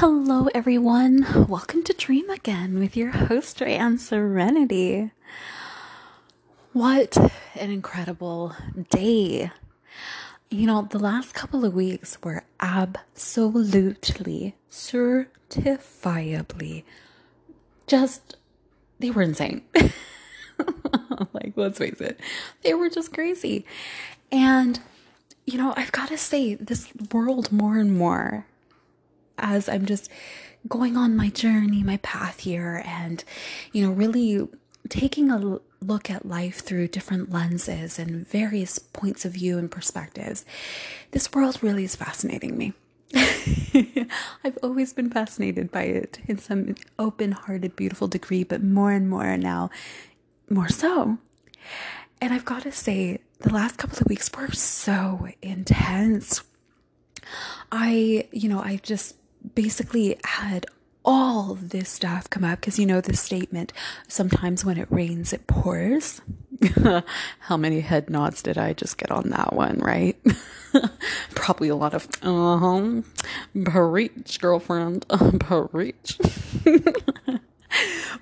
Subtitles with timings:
[0.00, 1.46] Hello, everyone.
[1.48, 5.10] Welcome to Dream Again with your host, Anne Serenity.
[6.72, 7.16] What
[7.56, 8.54] an incredible
[8.90, 9.50] day!
[10.50, 16.84] You know, the last couple of weeks were absolutely, certifiably
[17.88, 18.36] just,
[19.00, 19.64] they were insane.
[21.32, 22.20] like, let's face it,
[22.62, 23.66] they were just crazy.
[24.30, 24.78] And,
[25.44, 28.46] you know, I've got to say, this world more and more
[29.38, 30.10] as I'm just
[30.66, 33.22] going on my journey, my path here, and,
[33.72, 34.48] you know, really
[34.88, 40.44] taking a look at life through different lenses and various points of view and perspectives,
[41.12, 42.72] this world really is fascinating me.
[43.14, 49.08] I've always been fascinated by it in some open hearted, beautiful degree, but more and
[49.08, 49.70] more now,
[50.50, 51.18] more so.
[52.20, 56.42] And I've got to say, the last couple of weeks were so intense.
[57.70, 59.14] I, you know, I've just
[59.54, 60.66] basically had
[61.04, 63.72] all this stuff come up because you know the statement
[64.08, 66.20] sometimes when it rains it pours.
[67.38, 70.16] How many head nods did i just get on that one right?
[71.34, 73.02] Probably a lot of uh-huh.
[73.64, 75.06] Preach girlfriend.
[75.40, 76.18] Preach.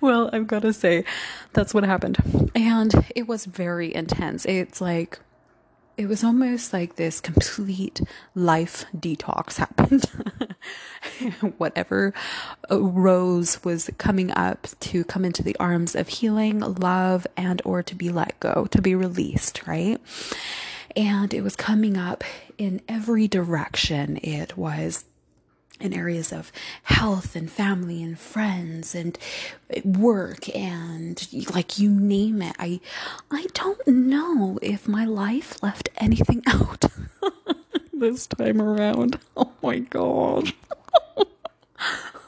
[0.01, 1.05] Well i've got to say
[1.55, 2.51] that's what happened.
[2.55, 4.45] And it was very intense.
[4.45, 5.19] It's like
[5.97, 8.01] it was almost like this complete
[8.35, 10.05] life detox happened.
[11.59, 12.13] Whatever
[12.71, 17.83] uh, rose was coming up to come into the arms of healing, love, and or
[17.83, 19.99] to be let go, to be released, right?
[20.95, 22.25] And it was coming up
[22.59, 24.19] in every direction.
[24.23, 25.05] It was
[25.81, 26.53] in areas of
[26.85, 29.19] health and family and friends and
[29.85, 32.57] work and like you name it.
[32.59, 32.81] I
[33.31, 36.85] i don't know if my life left anything out
[37.93, 39.19] this time around.
[39.37, 40.53] Oh my god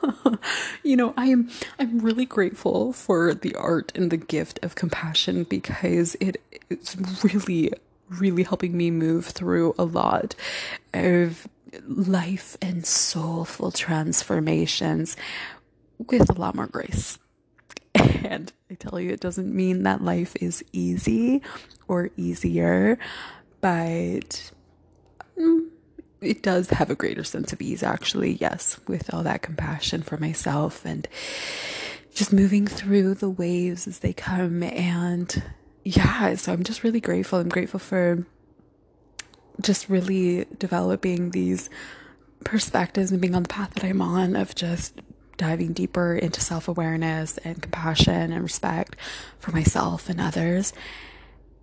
[0.83, 1.49] you know i am
[1.79, 7.73] i'm really grateful for the art and the gift of compassion because it it's really
[8.09, 10.35] really helping me move through a lot
[10.93, 11.49] of
[11.87, 15.17] life and soulful transformations
[15.99, 17.19] with a lot more grace.
[18.25, 21.41] And I tell you, it doesn't mean that life is easy
[21.87, 22.99] or easier,
[23.61, 24.51] but
[25.39, 25.69] mm,
[26.21, 28.33] it does have a greater sense of ease, actually.
[28.33, 31.09] Yes, with all that compassion for myself and
[32.15, 34.63] just moving through the waves as they come.
[34.63, 35.43] And
[35.85, 37.39] yeah, so I'm just really grateful.
[37.39, 38.27] I'm grateful for
[39.61, 41.71] just really developing these
[42.45, 45.01] perspectives and being on the path that I'm on of just
[45.37, 48.97] diving deeper into self awareness and compassion and respect
[49.39, 50.73] for myself and others.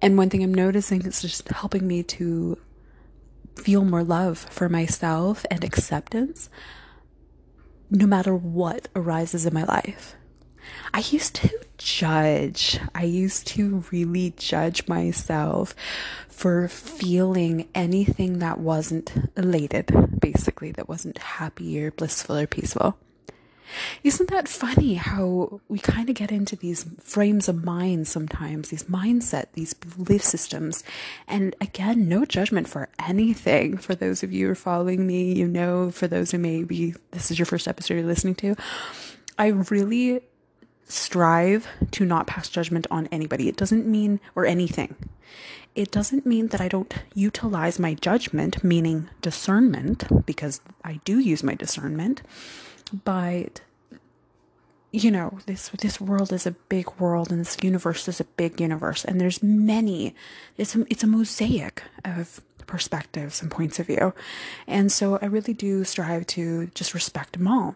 [0.02, 2.58] And one thing I'm noticing is just helping me to
[3.56, 6.50] feel more love for myself and acceptance
[7.90, 10.16] no matter what arises in my life.
[10.94, 12.80] I used to judge.
[12.94, 15.76] I used to really judge myself
[16.30, 22.98] for feeling anything that wasn't elated, basically, that wasn't happy or blissful or peaceful.
[24.04, 28.84] Isn't that funny how we kind of get into these frames of mind sometimes, these
[28.84, 30.84] mindset, these belief systems?
[31.28, 33.78] And again, no judgment for anything.
[33.78, 37.32] For those of you who are following me, you know, for those who maybe this
[37.32, 38.56] is your first episode you're listening to,
[39.38, 40.22] I really
[40.86, 43.50] strive to not pass judgment on anybody.
[43.50, 44.96] It doesn't mean, or anything.
[45.74, 51.44] It doesn't mean that I don't utilize my judgment, meaning discernment, because I do use
[51.44, 52.22] my discernment,
[53.04, 53.62] but
[54.96, 58.62] you know this this world is a big world and this universe is a big
[58.62, 60.16] universe and there's many
[60.56, 64.14] it's a, it's a mosaic of perspectives and points of view
[64.68, 67.76] and so i really do strive to just respect them all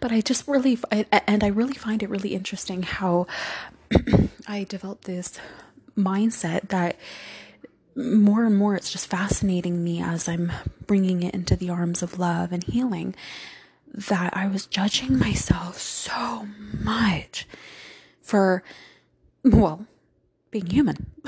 [0.00, 3.26] but I just really, I, and I really find it really interesting how
[4.48, 5.38] I developed this
[5.96, 6.96] mindset that
[7.96, 10.52] more and more it's just fascinating me as I'm
[10.86, 13.14] bringing it into the arms of love and healing
[13.92, 17.46] that I was judging myself so much
[18.22, 18.62] for,
[19.42, 19.86] well,
[20.50, 21.06] being human.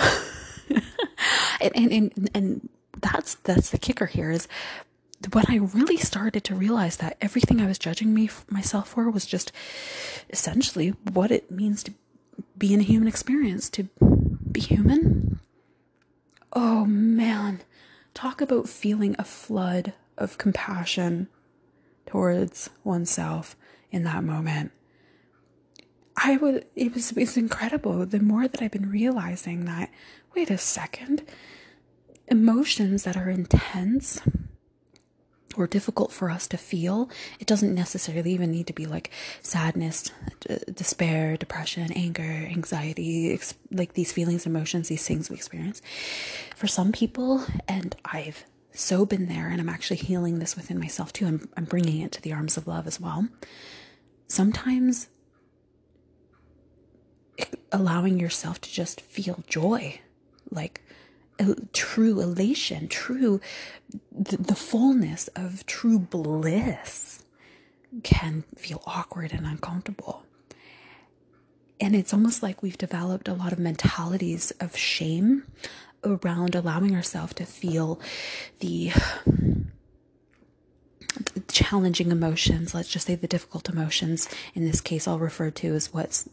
[1.61, 2.69] and, and, and, and
[3.01, 4.47] that's, that's the kicker here is
[5.33, 9.27] when I really started to realize that everything I was judging me myself for was
[9.27, 9.53] just
[10.31, 11.95] essentially what it means to
[12.57, 13.85] be in a human experience, to
[14.51, 15.41] be human.
[16.53, 17.61] Oh man,
[18.15, 21.29] talk about feeling a flood of compassion
[22.07, 23.57] towards oneself
[23.91, 24.73] in that moment.
[26.17, 29.91] I would it was it was incredible the more that I've been realizing that
[30.35, 31.23] wait a second
[32.29, 34.21] emotions that are intense
[35.61, 37.11] or difficult for us to feel.
[37.39, 39.11] It doesn't necessarily even need to be like
[39.43, 40.11] sadness,
[40.73, 43.39] despair, depression, anger, anxiety,
[43.71, 45.83] like these feelings, emotions, these things we experience.
[46.57, 51.13] For some people, and I've so been there, and I'm actually healing this within myself
[51.13, 51.27] too.
[51.27, 53.29] I'm, I'm bringing it to the arms of love as well.
[54.29, 55.09] Sometimes
[57.73, 60.01] allowing yourself to just feel joy,
[60.51, 60.83] like
[61.73, 63.41] true elation, true,
[64.13, 67.25] the, the fullness of true bliss
[68.03, 70.25] can feel awkward and uncomfortable.
[71.81, 75.45] And it's almost like we've developed a lot of mentalities of shame
[76.05, 78.01] around allowing ourselves to feel
[78.61, 78.93] the
[81.49, 84.29] challenging emotions, let's just say the difficult emotions.
[84.55, 86.29] In this case, I'll refer to as what's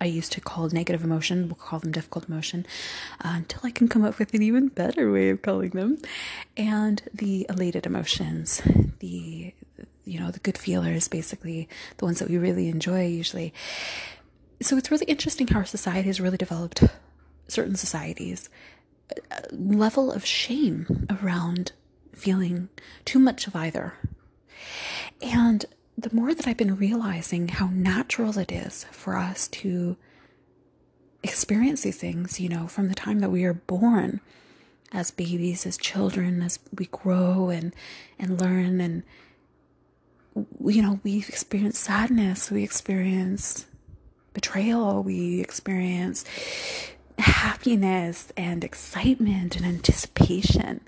[0.00, 2.66] I used to call negative emotion, we'll call them difficult emotion,
[3.24, 5.98] uh, until I can come up with an even better way of calling them.
[6.56, 8.62] And the elated emotions,
[8.98, 9.54] the
[10.04, 13.52] you know, the good feelers, basically the ones that we really enjoy usually.
[14.62, 16.84] So it's really interesting how our society has really developed
[17.48, 18.48] certain societies
[19.30, 21.72] a level of shame around
[22.12, 22.68] feeling
[23.04, 23.94] too much of either.
[25.22, 25.64] And
[25.98, 29.96] the more that I've been realizing how natural it is for us to
[31.22, 34.20] experience these things, you know, from the time that we are born
[34.92, 37.74] as babies, as children, as we grow and
[38.18, 39.02] and learn and
[40.62, 43.66] you know, we experience sadness, we experience
[44.34, 46.26] betrayal, we experience
[47.18, 50.82] happiness and excitement and anticipation.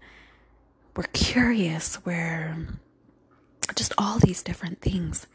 [0.94, 2.66] We're curious, we're
[3.74, 5.26] just all these different things.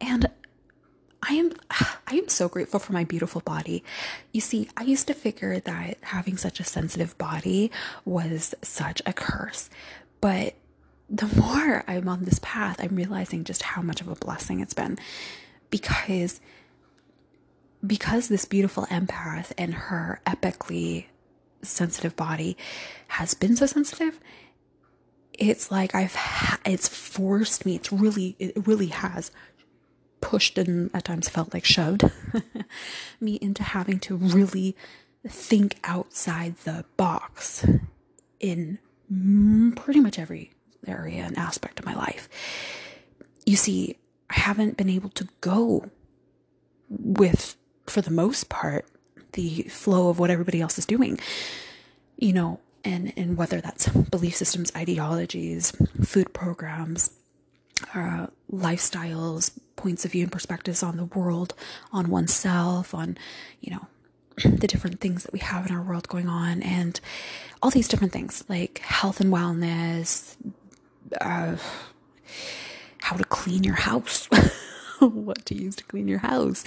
[0.00, 0.28] And
[1.22, 1.52] I am
[2.06, 3.84] I am so grateful for my beautiful body.
[4.32, 7.70] You see, I used to figure that having such a sensitive body
[8.04, 9.70] was such a curse.
[10.20, 10.54] But
[11.08, 14.74] the more I'm on this path, I'm realizing just how much of a blessing it's
[14.74, 14.98] been
[15.70, 16.40] because
[17.86, 21.06] because this beautiful empath and her epically
[21.62, 22.56] sensitive body
[23.08, 24.20] has been so sensitive
[25.40, 27.74] it's like I've ha- it's forced me.
[27.74, 29.32] It's really it really has
[30.20, 32.04] pushed and at times felt like shoved
[33.20, 34.76] me into having to really
[35.26, 37.66] think outside the box
[38.38, 38.78] in
[39.76, 40.52] pretty much every
[40.86, 42.28] area and aspect of my life.
[43.46, 43.96] You see,
[44.28, 45.90] I haven't been able to go
[46.88, 47.56] with,
[47.86, 48.86] for the most part,
[49.32, 51.18] the flow of what everybody else is doing.
[52.18, 55.72] You know, and and whether that's belief systems, ideologies,
[56.02, 57.10] food programs,
[57.94, 61.54] uh, lifestyles, points of view and perspectives on the world,
[61.92, 63.16] on oneself, on
[63.60, 63.86] you know
[64.44, 67.00] the different things that we have in our world going on, and
[67.62, 70.36] all these different things like health and wellness,
[71.20, 71.56] uh,
[73.02, 74.26] how to clean your house,
[75.00, 76.64] what to use to clean your house,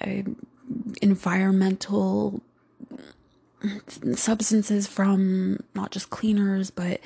[0.00, 0.22] uh,
[1.02, 2.42] environmental
[4.14, 7.00] substances from not just cleaners, but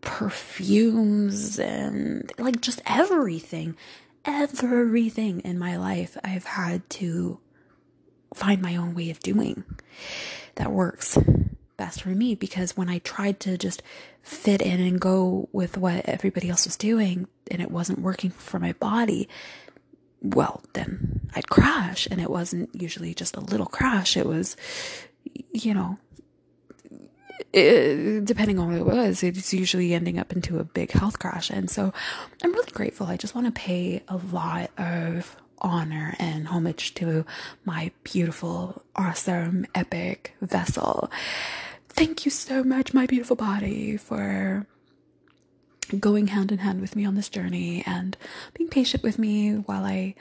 [0.00, 3.76] perfumes and like just everything.
[4.24, 7.38] Everything in my life I've had to
[8.34, 9.64] find my own way of doing
[10.56, 11.16] that works
[11.76, 13.82] best for me because when I tried to just
[14.22, 18.58] fit in and go with what everybody else was doing and it wasn't working for
[18.58, 19.28] my body,
[20.22, 22.08] well, then I'd crash.
[22.10, 24.56] And it wasn't usually just a little crash, it was
[25.52, 25.98] you know,
[27.52, 31.50] it, depending on what it was, it's usually ending up into a big health crash.
[31.50, 31.92] And so
[32.42, 33.06] I'm really grateful.
[33.06, 37.24] I just want to pay a lot of honor and homage to
[37.64, 41.10] my beautiful, awesome, epic vessel.
[41.88, 44.66] Thank you so much, my beautiful body, for
[45.98, 48.16] going hand in hand with me on this journey and
[48.54, 50.14] being patient with me while I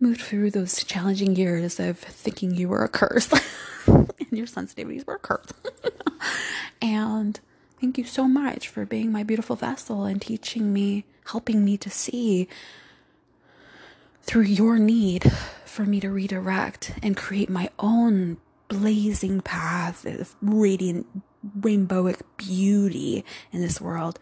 [0.00, 3.30] moved through those challenging years of thinking you were a curse.
[3.86, 5.54] and your sensitivities were cursed.
[6.82, 7.40] and
[7.80, 11.90] thank you so much for being my beautiful vessel and teaching me, helping me to
[11.90, 12.48] see
[14.22, 15.32] through your need
[15.64, 18.36] for me to redirect and create my own
[18.68, 21.06] blazing path of radiant,
[21.60, 24.18] rainbowic beauty in this world.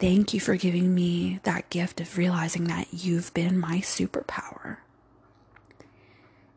[0.00, 4.78] Thank you for giving me that gift of realizing that you've been my superpower.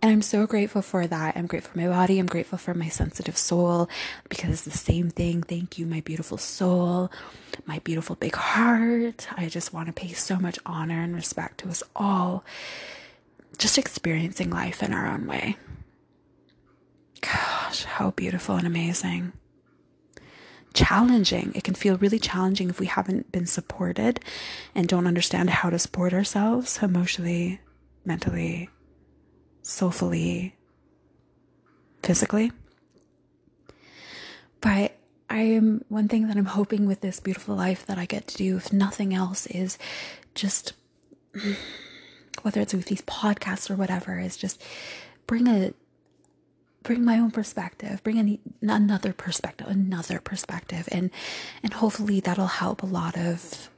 [0.01, 1.35] And I'm so grateful for that.
[1.35, 2.19] I'm grateful for my body.
[2.19, 3.89] I'm grateful for my sensitive soul
[4.29, 5.43] because it's the same thing.
[5.43, 7.11] Thank you, my beautiful soul,
[7.65, 9.27] my beautiful big heart.
[9.37, 12.45] I just want to pay so much honor and respect to us all,
[13.57, 15.57] just experiencing life in our own way.
[17.21, 19.33] Gosh, how beautiful and amazing.
[20.73, 21.51] Challenging.
[21.55, 24.19] It can feel really challenging if we haven't been supported
[24.73, 27.61] and don't understand how to support ourselves emotionally,
[28.05, 28.69] mentally,
[29.61, 30.55] soulfully,
[32.01, 32.51] physically.
[34.61, 34.97] But
[35.29, 38.37] I am one thing that I'm hoping with this beautiful life that I get to
[38.37, 39.77] do, if nothing else, is
[40.35, 40.73] just
[42.41, 44.61] whether it's with these podcasts or whatever, is just
[45.27, 45.73] bring a
[46.83, 51.09] bring my own perspective, bring any, another perspective, another perspective, and
[51.63, 53.69] and hopefully that'll help a lot of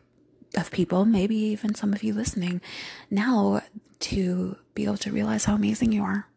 [0.58, 2.62] of people, maybe even some of you listening
[3.10, 3.62] now,
[4.00, 6.28] to be able to realize how amazing you are.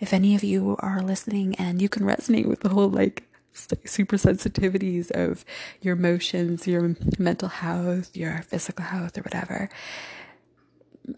[0.00, 4.16] If any of you are listening and you can resonate with the whole like super
[4.16, 5.44] sensitivities of
[5.80, 9.68] your emotions, your mental health, your physical health, or whatever,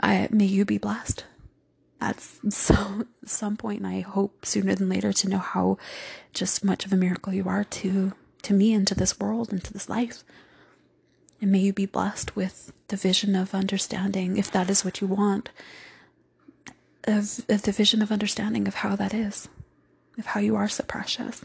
[0.01, 1.25] I, may you be blessed
[2.01, 5.79] at some some point and I hope sooner than later to know how
[6.33, 8.13] just much of a miracle you are to
[8.43, 10.23] to me and to this world and to this life.
[11.41, 15.07] And may you be blessed with the vision of understanding, if that is what you
[15.07, 15.51] want,
[17.05, 19.49] of, of the vision of understanding of how that is,
[20.17, 21.45] of how you are so precious.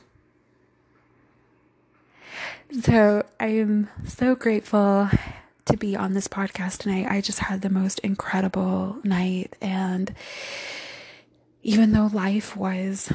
[2.84, 5.10] So I am so grateful
[5.72, 7.08] to be on this podcast tonight.
[7.10, 9.56] I just had the most incredible night.
[9.62, 10.14] And
[11.64, 13.12] even though life was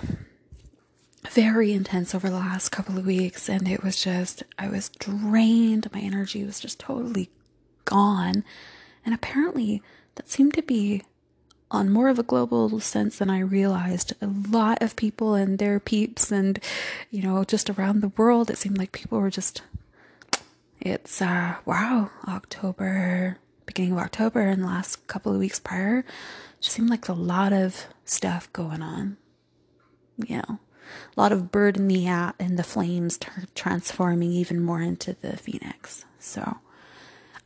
[1.30, 5.92] very intense over the last couple of weeks, and it was just, I was drained,
[5.92, 7.28] my energy was just totally
[7.84, 8.42] gone.
[9.04, 9.82] And apparently,
[10.14, 11.02] that seemed to be
[11.70, 14.14] on more of a global sense than I realized.
[14.22, 16.58] A lot of people and their peeps, and
[17.10, 19.62] you know, just around the world, it seemed like people were just
[20.80, 26.04] it's, uh, wow, October, beginning of October, and the last couple of weeks prior,
[26.60, 29.16] just seemed like a lot of stuff going on.
[30.16, 30.58] You know,
[31.16, 35.16] a lot of bird in the at and the flames t- transforming even more into
[35.20, 36.04] the phoenix.
[36.18, 36.58] So,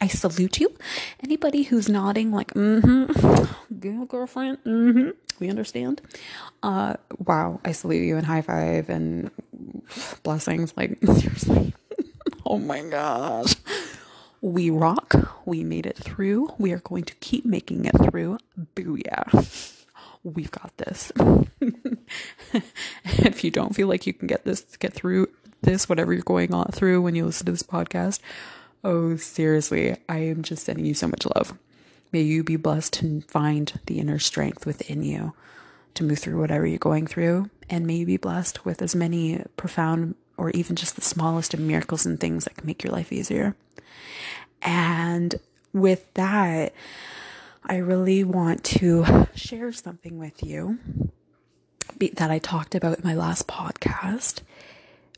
[0.01, 0.75] I salute you.
[1.23, 6.01] Anybody who's nodding, like, mm-hmm, girl, girlfriend, mm-hmm, we understand.
[6.63, 9.31] Uh, wow, I salute you and high five and
[10.23, 10.73] blessings.
[10.77, 11.75] Like, seriously.
[12.47, 13.55] Oh my gosh.
[14.41, 15.43] We rock.
[15.45, 16.55] We made it through.
[16.59, 18.39] We are going to keep making it through.
[18.75, 19.85] Booyah.
[20.23, 21.13] We've got this.
[23.05, 25.29] if you don't feel like you can get this, get through
[25.63, 28.21] this, whatever you're going on through when you listen to this podcast,
[28.83, 31.57] oh, seriously, I am just sending you so much love.
[32.13, 35.35] May you be blessed to find the inner strength within you
[35.95, 37.51] to move through whatever you're going through.
[37.69, 41.61] And may you be blessed with as many profound or even just the smallest of
[41.61, 43.55] miracles and things that can make your life easier.
[44.63, 45.39] And
[45.75, 46.73] with that,
[47.65, 50.79] I really want to share something with you
[52.15, 54.41] that I talked about in my last podcast,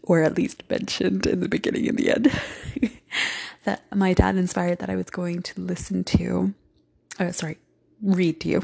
[0.02, 2.41] or at least mentioned in the beginning and the end,
[3.64, 6.52] that my dad inspired that I was going to listen to.
[7.21, 7.59] Oh, sorry,
[8.02, 8.62] read to you.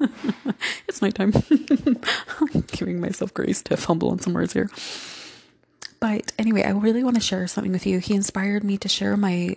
[0.88, 1.32] it's my time.
[2.40, 4.68] I'm giving myself grace to fumble on some words here.
[6.00, 7.98] But anyway, I really want to share something with you.
[7.98, 9.54] He inspired me to share my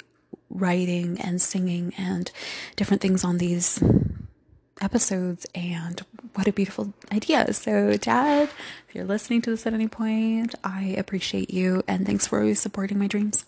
[0.50, 2.32] writing and singing and
[2.76, 3.82] different things on these
[4.82, 6.02] episodes and
[6.34, 7.54] what a beautiful idea.
[7.54, 8.50] So, Dad,
[8.88, 12.60] if you're listening to this at any point, I appreciate you and thanks for always
[12.60, 13.46] supporting my dreams.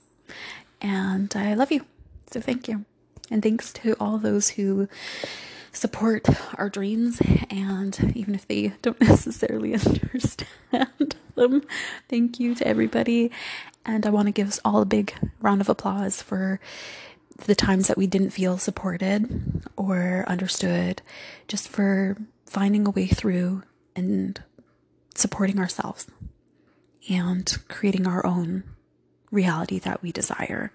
[0.81, 1.85] And I love you.
[2.31, 2.85] So, thank you.
[3.31, 4.87] And thanks to all those who
[5.73, 11.63] support our dreams and even if they don't necessarily understand them.
[12.07, 13.31] Thank you to everybody.
[13.85, 16.59] And I want to give us all a big round of applause for
[17.45, 21.01] the times that we didn't feel supported or understood,
[21.47, 22.15] just for
[22.45, 23.63] finding a way through
[23.95, 24.41] and
[25.15, 26.07] supporting ourselves
[27.09, 28.63] and creating our own
[29.33, 30.71] reality that we desire.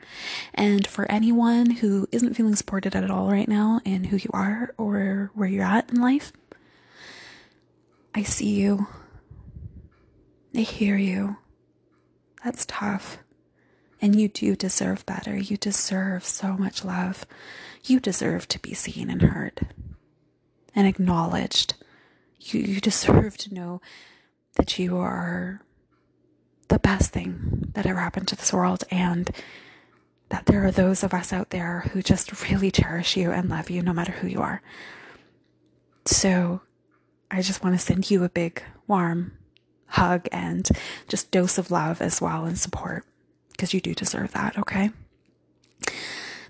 [0.53, 4.75] And for anyone who isn't feeling supported at all right now in who you are
[4.77, 6.33] or where you're at in life,
[8.15, 8.87] I see you.
[10.55, 11.37] I hear you.
[12.45, 13.19] That's tough.
[14.01, 15.37] And you do deserve better.
[15.37, 17.27] You deserve so much love.
[17.85, 19.69] You deserve to be seen and heard
[20.75, 21.75] and acknowledged.
[22.41, 23.81] You, you deserve to know
[24.55, 25.63] that you are
[26.69, 29.31] the best thing that ever happened to this world and
[30.29, 33.71] that there are those of us out there who just really cherish you and love
[33.71, 34.63] you no matter who you are.
[36.05, 36.61] So
[37.31, 39.33] I just want to send you a big, warm
[39.87, 40.69] hug and
[41.09, 43.05] just dose of love as well and support
[43.53, 44.91] because you do deserve that, okay?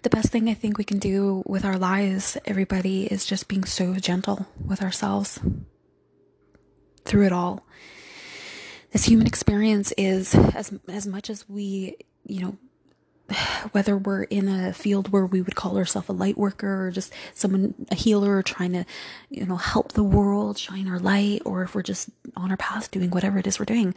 [0.02, 3.64] The best thing I think we can do with our lives, everybody, is just being
[3.64, 5.40] so gentle with ourselves
[7.04, 7.64] through it all
[8.92, 12.56] this human experience is as as much as we, you know,
[13.72, 17.12] whether we're in a field where we would call ourselves a light worker or just
[17.34, 18.84] someone a healer trying to
[19.30, 22.90] you know help the world shine our light or if we're just on our path
[22.90, 23.94] doing whatever it is we're doing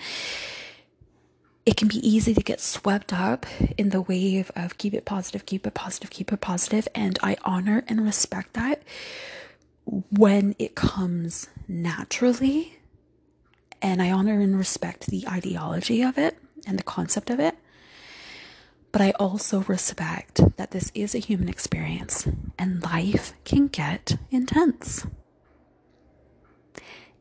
[1.66, 3.46] it can be easy to get swept up
[3.78, 6.88] in the wave of keep it positive keep it positive keep it positive.
[6.96, 8.82] And i honor and respect that
[9.86, 12.78] when it comes naturally
[13.82, 17.56] and i honor and respect the ideology of it and the concept of it
[18.92, 22.28] but I also respect that this is a human experience
[22.60, 25.08] and life can get intense.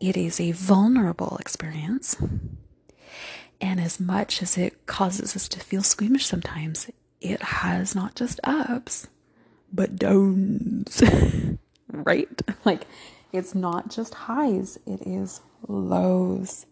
[0.00, 2.16] It is a vulnerable experience.
[3.60, 6.90] And as much as it causes us to feel squeamish sometimes,
[7.20, 9.06] it has not just ups,
[9.72, 11.02] but downs,
[11.92, 12.42] right?
[12.64, 12.86] Like
[13.32, 16.66] it's not just highs, it is lows.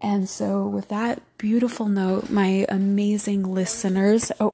[0.00, 4.52] And so, with that beautiful note, my amazing listeners, oh,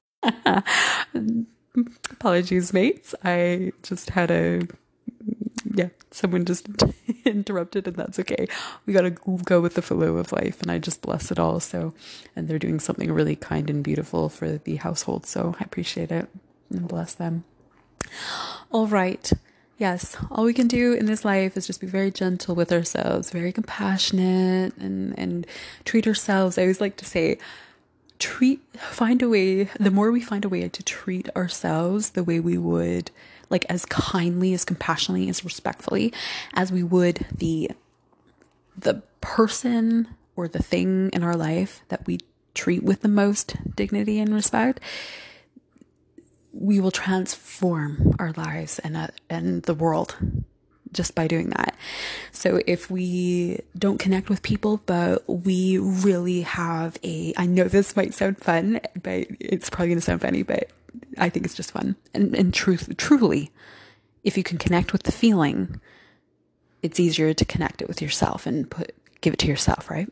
[2.10, 3.14] apologies, mates.
[3.22, 4.62] I just had a,
[5.74, 6.66] yeah, someone just
[7.26, 8.46] interrupted, and that's okay.
[8.86, 11.60] We gotta go with the flow of life, and I just bless it all.
[11.60, 11.92] So,
[12.34, 15.26] and they're doing something really kind and beautiful for the household.
[15.26, 16.28] So, I appreciate it
[16.70, 17.44] and bless them.
[18.70, 19.30] All right
[19.78, 23.30] yes, all we can do in this life is just be very gentle with ourselves,
[23.30, 25.46] very compassionate and and
[25.84, 26.58] treat ourselves.
[26.58, 27.38] I always like to say
[28.18, 32.38] treat find a way the more we find a way to treat ourselves the way
[32.38, 33.10] we would
[33.50, 36.12] like as kindly as compassionately as respectfully
[36.54, 37.70] as we would the
[38.78, 42.18] the person or the thing in our life that we
[42.54, 44.80] treat with the most dignity and respect
[46.56, 50.16] we will transform our lives and uh, and the world
[50.94, 51.76] just by doing that.
[52.32, 57.96] So if we don't connect with people, but we really have a, I know this
[57.96, 60.70] might sound fun, but it's probably going to sound funny, but
[61.18, 61.96] I think it's just fun.
[62.14, 63.50] And, and truth, truly,
[64.22, 65.80] if you can connect with the feeling,
[66.82, 70.10] it's easier to connect it with yourself and put, give it to yourself, right?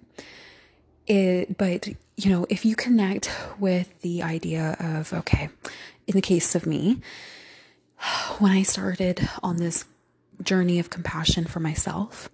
[1.07, 5.49] It, but you know, if you connect with the idea of, okay,
[6.07, 7.01] in the case of me,
[8.39, 9.85] when I started on this
[10.43, 12.29] journey of compassion for myself,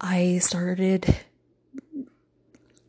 [0.00, 1.20] I started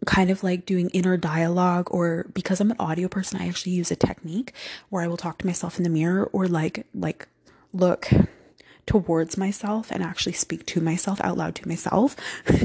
[0.06, 3.92] kind of like doing inner dialogue or because I'm an audio person I actually use
[3.92, 4.54] a technique
[4.90, 7.28] where I will talk to myself in the mirror or like like
[7.72, 8.10] look
[8.88, 12.16] towards myself and actually speak to myself out loud to myself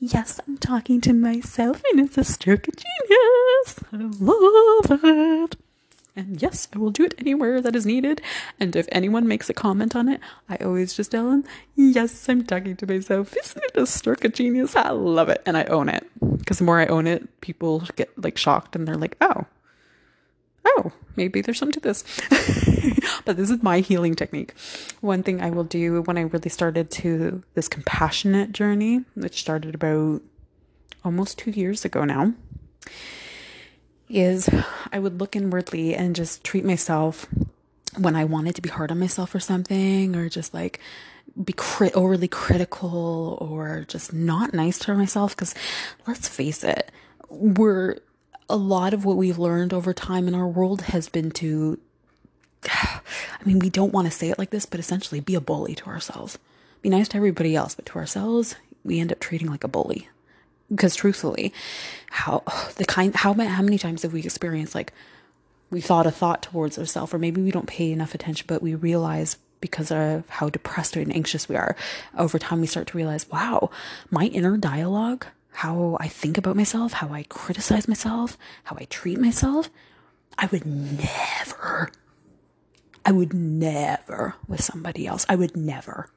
[0.00, 3.80] yes, I'm talking to myself and it's a stroke of genius.
[3.92, 5.56] I love it.
[6.20, 8.20] And yes, I will do it anywhere that is needed.
[8.58, 12.44] And if anyone makes a comment on it, I always just tell them, yes, I'm
[12.44, 13.34] talking to myself.
[13.36, 14.76] Isn't it a stroke of genius?
[14.76, 15.42] I love it.
[15.46, 16.06] And I own it.
[16.38, 19.46] Because the more I own it, people get like shocked and they're like, oh,
[20.66, 22.04] oh, maybe there's some to this.
[23.24, 24.52] but this is my healing technique.
[25.00, 29.74] One thing I will do when I really started to this compassionate journey, which started
[29.74, 30.20] about
[31.02, 32.34] almost two years ago now,
[34.10, 34.48] is
[34.92, 37.26] I would look inwardly and just treat myself
[37.96, 40.80] when I wanted to be hard on myself or something, or just like
[41.42, 41.54] be
[41.94, 45.34] overly critical or just not nice to myself.
[45.34, 45.54] Because
[46.06, 46.90] let's face it,
[47.28, 47.98] we're
[48.48, 51.78] a lot of what we've learned over time in our world has been to,
[52.64, 53.00] I
[53.44, 55.86] mean, we don't want to say it like this, but essentially be a bully to
[55.86, 56.38] ourselves.
[56.82, 60.08] Be nice to everybody else, but to ourselves, we end up treating like a bully.
[60.70, 61.52] Because truthfully,
[62.10, 62.42] how
[62.76, 64.92] the kind how how many times have we experienced like
[65.70, 68.74] we thought a thought towards ourselves, or maybe we don't pay enough attention, but we
[68.74, 71.76] realize because of how depressed and anxious we are,
[72.16, 73.70] over time we start to realize, wow,
[74.10, 79.18] my inner dialogue how I think about myself, how I criticize myself, how I treat
[79.18, 79.68] myself,
[80.38, 81.90] I would never,
[83.04, 85.26] I would never with somebody else.
[85.28, 86.08] I would never.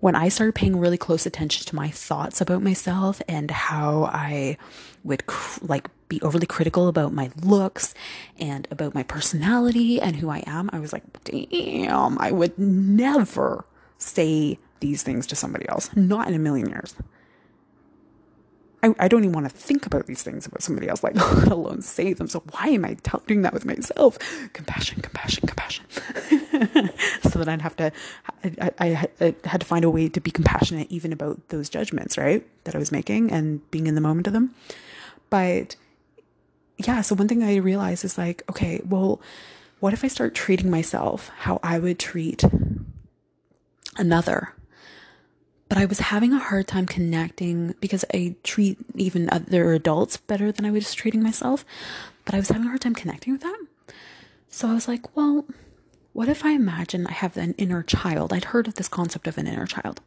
[0.00, 4.56] When I started paying really close attention to my thoughts about myself and how I
[5.04, 7.94] would cr- like be overly critical about my looks
[8.38, 13.66] and about my personality and who I am, I was like, damn, I would never
[13.98, 15.90] say these things to somebody else.
[15.94, 16.94] Not in a million years.
[18.82, 21.48] I, I don't even want to think about these things about somebody else, like let
[21.48, 22.28] alone say them.
[22.28, 24.18] So why am I t- doing that with myself?
[24.52, 25.84] Compassion, compassion, compassion.
[27.22, 27.92] so that I'd have to,
[28.44, 32.16] I, I, I had to find a way to be compassionate even about those judgments,
[32.16, 32.46] right?
[32.64, 34.54] That I was making and being in the moment of them.
[35.28, 35.76] But
[36.78, 39.20] yeah, so one thing I realized is like, okay, well,
[39.80, 42.44] what if I start treating myself how I would treat
[43.96, 44.54] another?
[45.70, 50.50] But I was having a hard time connecting because I treat even other adults better
[50.50, 51.64] than I was treating myself.
[52.24, 53.68] But I was having a hard time connecting with them.
[54.48, 55.44] So I was like, well,
[56.12, 58.32] what if I imagine I have an inner child?
[58.32, 60.00] I'd heard of this concept of an inner child.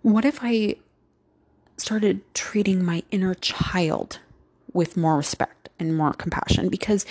[0.00, 0.76] What if I
[1.76, 4.20] started treating my inner child
[4.72, 6.70] with more respect and more compassion?
[6.70, 7.04] Because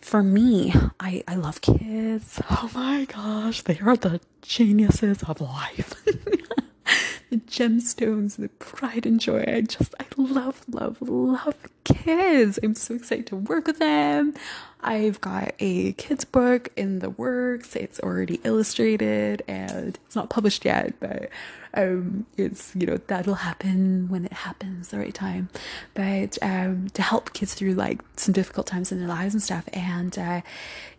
[0.00, 2.42] for me, I, I love kids.
[2.50, 5.94] Oh my gosh, they are the geniuses of life.
[7.30, 9.44] the gemstones, the pride and joy.
[9.46, 12.58] I just, I love, love, love kids.
[12.62, 14.34] I'm so excited to work with them.
[14.80, 17.74] I've got a kids book in the works.
[17.74, 21.30] It's already illustrated and it's not published yet, but
[21.74, 25.48] um, it's you know that'll happen when it happens the right time.
[25.94, 29.68] But um, to help kids through like some difficult times in their lives and stuff,
[29.72, 30.40] and uh,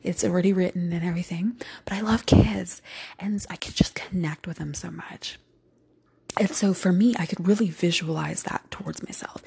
[0.04, 1.56] it's already written and everything.
[1.86, 2.82] But I love kids,
[3.18, 5.40] and I can just connect with them so much.
[6.40, 9.44] And so for me, I could really visualize that towards myself.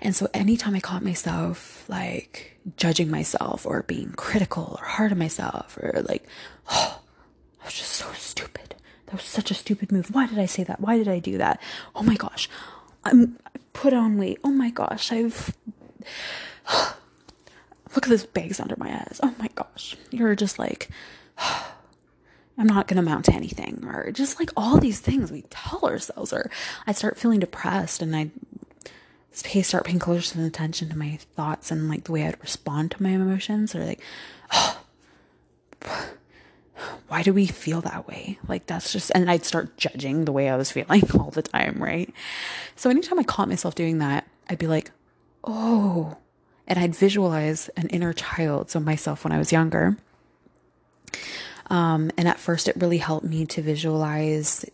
[0.00, 5.18] And so anytime I caught myself like judging myself or being critical or hard on
[5.18, 6.26] myself or like,
[6.70, 7.02] oh,
[7.60, 8.74] I was just so stupid.
[9.06, 10.14] That was such a stupid move.
[10.14, 10.80] Why did I say that?
[10.80, 11.60] Why did I do that?
[11.94, 12.48] Oh my gosh.
[13.04, 13.38] I'm
[13.74, 14.38] put on weight.
[14.42, 15.12] Oh my gosh.
[15.12, 15.54] I've
[17.94, 19.20] look at those bags under my eyes.
[19.22, 19.94] Oh my gosh.
[20.10, 20.88] You're just like
[21.38, 21.74] oh
[22.60, 25.80] I'm not going to amount to anything, or just like all these things we tell
[25.82, 26.50] ourselves, or
[26.86, 28.30] I start feeling depressed and I
[29.32, 33.08] start paying closer attention to my thoughts and like the way I'd respond to my
[33.10, 34.02] emotions, or like,
[34.52, 34.78] oh,
[37.08, 38.38] why do we feel that way?
[38.46, 41.82] Like that's just, and I'd start judging the way I was feeling all the time,
[41.82, 42.12] right?
[42.76, 44.90] So anytime I caught myself doing that, I'd be like,
[45.44, 46.18] oh,
[46.68, 49.96] and I'd visualize an inner child, so myself when I was younger
[51.70, 54.64] um, and at first, it really helped me to visualize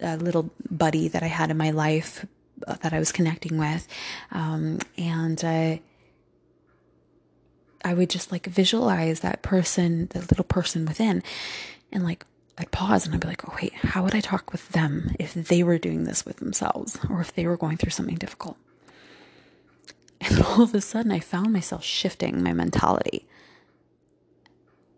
[0.00, 2.24] a little buddy that I had in my life
[2.66, 3.86] uh, that I was connecting with.
[4.30, 5.76] Um, and uh,
[7.84, 11.22] I would just like visualize that person, the little person within,
[11.92, 12.24] and like
[12.56, 15.34] I'd pause and I'd be like, oh, wait, how would I talk with them if
[15.34, 18.56] they were doing this with themselves or if they were going through something difficult?
[20.20, 23.26] And all of a sudden, I found myself shifting my mentality.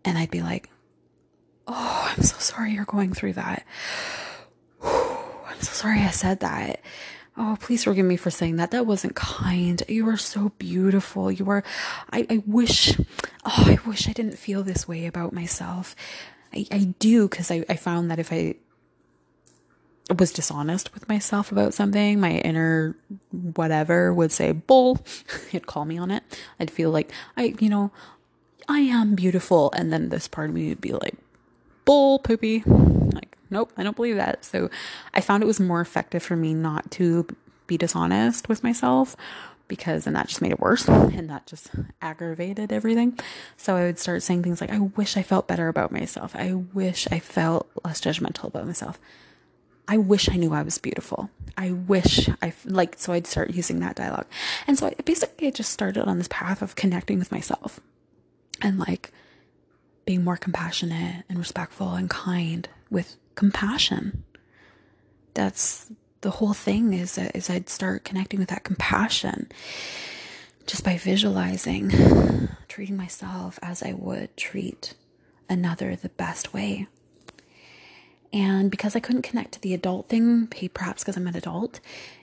[0.05, 0.69] And I'd be like,
[1.67, 3.65] Oh, I'm so sorry you're going through that.
[4.83, 6.81] I'm so sorry I said that.
[7.35, 8.71] Oh, please forgive me for saying that.
[8.71, 9.81] That wasn't kind.
[9.87, 11.31] You are so beautiful.
[11.31, 11.63] You are,
[12.11, 12.95] I, I wish,
[13.43, 15.95] oh, I wish I didn't feel this way about myself.
[16.53, 18.55] I, I do because I, I found that if I
[20.15, 22.95] was dishonest with myself about something, my inner
[23.31, 24.99] whatever would say, bull.
[25.47, 26.23] It'd call me on it.
[26.59, 27.91] I'd feel like I, you know,
[28.67, 29.71] I am beautiful.
[29.75, 31.15] And then this part of me would be like,
[31.85, 32.63] bull poopy.
[32.65, 34.45] Like, nope, I don't believe that.
[34.45, 34.69] So
[35.13, 37.27] I found it was more effective for me not to
[37.67, 39.15] be dishonest with myself
[39.67, 43.17] because and that just made it worse and that just aggravated everything.
[43.57, 46.35] So I would start saying things like, I wish I felt better about myself.
[46.35, 48.99] I wish I felt less judgmental about myself.
[49.87, 51.29] I wish I knew I was beautiful.
[51.57, 54.27] I wish I like so I'd start using that dialogue.
[54.65, 57.79] And so I basically I just started on this path of connecting with myself
[58.61, 59.11] and like
[60.05, 64.23] being more compassionate and respectful and kind with compassion.
[65.33, 69.49] That's the whole thing is is I'd start connecting with that compassion
[70.65, 71.91] just by visualizing
[72.67, 74.95] treating myself as I would treat
[75.49, 76.87] another the best way.
[78.31, 81.79] And because I couldn't connect to the adult thing, perhaps because I'm an adult,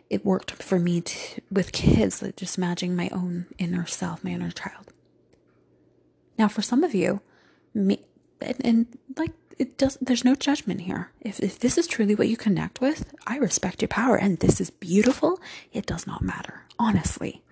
[0.09, 4.31] it worked for me to, with kids, like just imagining my own inner self, my
[4.31, 4.93] inner child.
[6.37, 7.21] Now, for some of you,
[7.74, 8.00] me
[8.40, 11.11] and, and like it does there's no judgment here.
[11.20, 14.61] If, if this is truly what you connect with i respect your power and this
[14.61, 15.40] is beautiful
[15.72, 16.64] it does not matter.
[16.78, 17.42] Honestly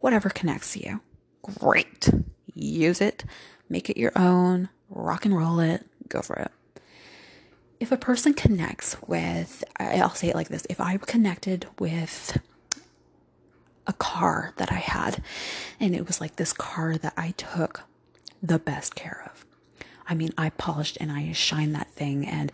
[0.00, 1.00] whatever connects you
[1.42, 2.08] great.
[2.54, 3.24] Use it.
[3.68, 4.68] Make it your own.
[4.90, 5.86] Rock and roll it.
[6.08, 6.52] Go for it.
[7.80, 10.66] If a person connects with i'll say it like this.
[10.70, 12.38] If i connected with
[13.86, 15.22] a car that i had
[15.78, 17.82] and it was like this car that i took
[18.42, 19.44] the best care of
[20.08, 22.52] I mean, I polished and I shined that thing and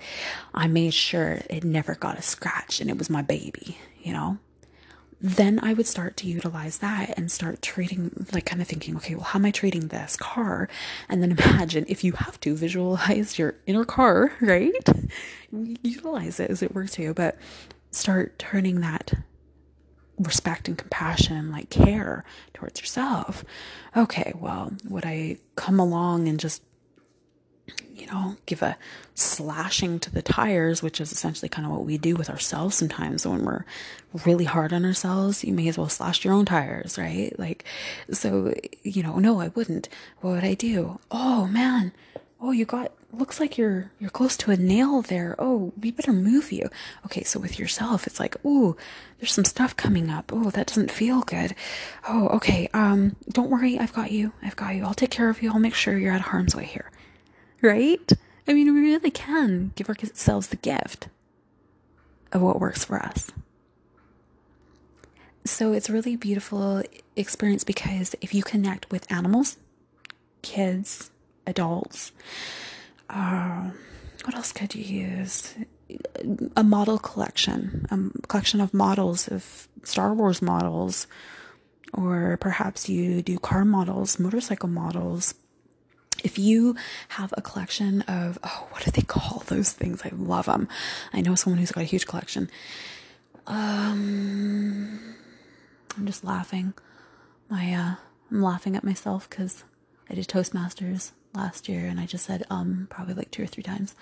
[0.55, 4.39] I made sure it never got a scratch and it was my baby, you know?
[5.23, 9.15] Then I would start to utilize that and start treating, like, kind of thinking, okay,
[9.15, 10.67] well, how am I treating this car?
[11.11, 14.89] And then imagine if you have to visualize your inner car, right?
[15.83, 17.37] Utilize it as it works for you, but
[17.91, 19.13] start turning that
[20.19, 23.45] respect and compassion and like care towards yourself.
[23.97, 26.63] Okay, well, would I come along and just
[27.95, 28.77] you know, give a
[29.15, 33.27] slashing to the tires, which is essentially kind of what we do with ourselves sometimes
[33.27, 33.65] when we're
[34.25, 35.45] really hard on ourselves.
[35.45, 37.39] You may as well slash your own tires, right?
[37.39, 37.65] Like,
[38.11, 39.89] so, you know, no, I wouldn't.
[40.21, 40.99] What would I do?
[41.11, 41.93] Oh man,
[42.41, 45.37] oh, you got, looks like you're, you're close to a nail there.
[45.39, 46.71] Oh, we better move you.
[47.05, 47.23] Okay.
[47.25, 48.77] So with yourself, it's like, ooh,
[49.19, 50.33] there's some stuff coming up.
[50.33, 51.55] Oh, that doesn't feel good.
[52.09, 52.69] Oh, okay.
[52.73, 53.79] Um, don't worry.
[53.79, 54.33] I've got you.
[54.43, 54.85] I've got you.
[54.85, 55.53] I'll take care of you.
[55.53, 56.91] I'll make sure you're out of harm's way here
[57.63, 58.13] right?
[58.49, 61.09] I mean, we really can give ourselves the gift
[62.33, 63.31] of what works for us.
[65.45, 66.83] So it's really beautiful
[67.17, 69.57] experience because if you connect with animals,
[70.43, 71.11] kids,
[71.47, 72.13] adults,
[73.09, 73.71] uh,
[74.25, 75.55] what else could you use?
[76.57, 81.07] A model collection, a collection of models of Star Wars models,
[81.95, 85.35] or perhaps you do car models, motorcycle models,
[86.25, 86.77] if you
[87.09, 90.03] have a collection of, oh, what do they call those things?
[90.05, 90.69] I love them.
[91.13, 92.51] I know someone who's got a huge collection.
[93.47, 95.15] Um,
[95.97, 96.75] I'm just laughing.
[97.49, 97.95] My, uh,
[98.31, 99.65] I'm laughing at myself because
[100.09, 103.63] I did Toastmasters last year and I just said, um, probably like two or three
[103.63, 103.95] times.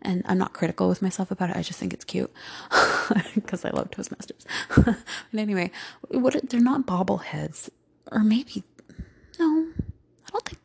[0.00, 1.56] And I'm not critical with myself about it.
[1.56, 2.32] I just think it's cute
[3.34, 4.44] because I love Toastmasters.
[4.84, 4.96] but
[5.40, 5.70] anyway,
[6.08, 7.70] what, they're not bobbleheads
[8.12, 8.64] or maybe,
[9.38, 9.68] no,
[10.26, 10.58] I don't think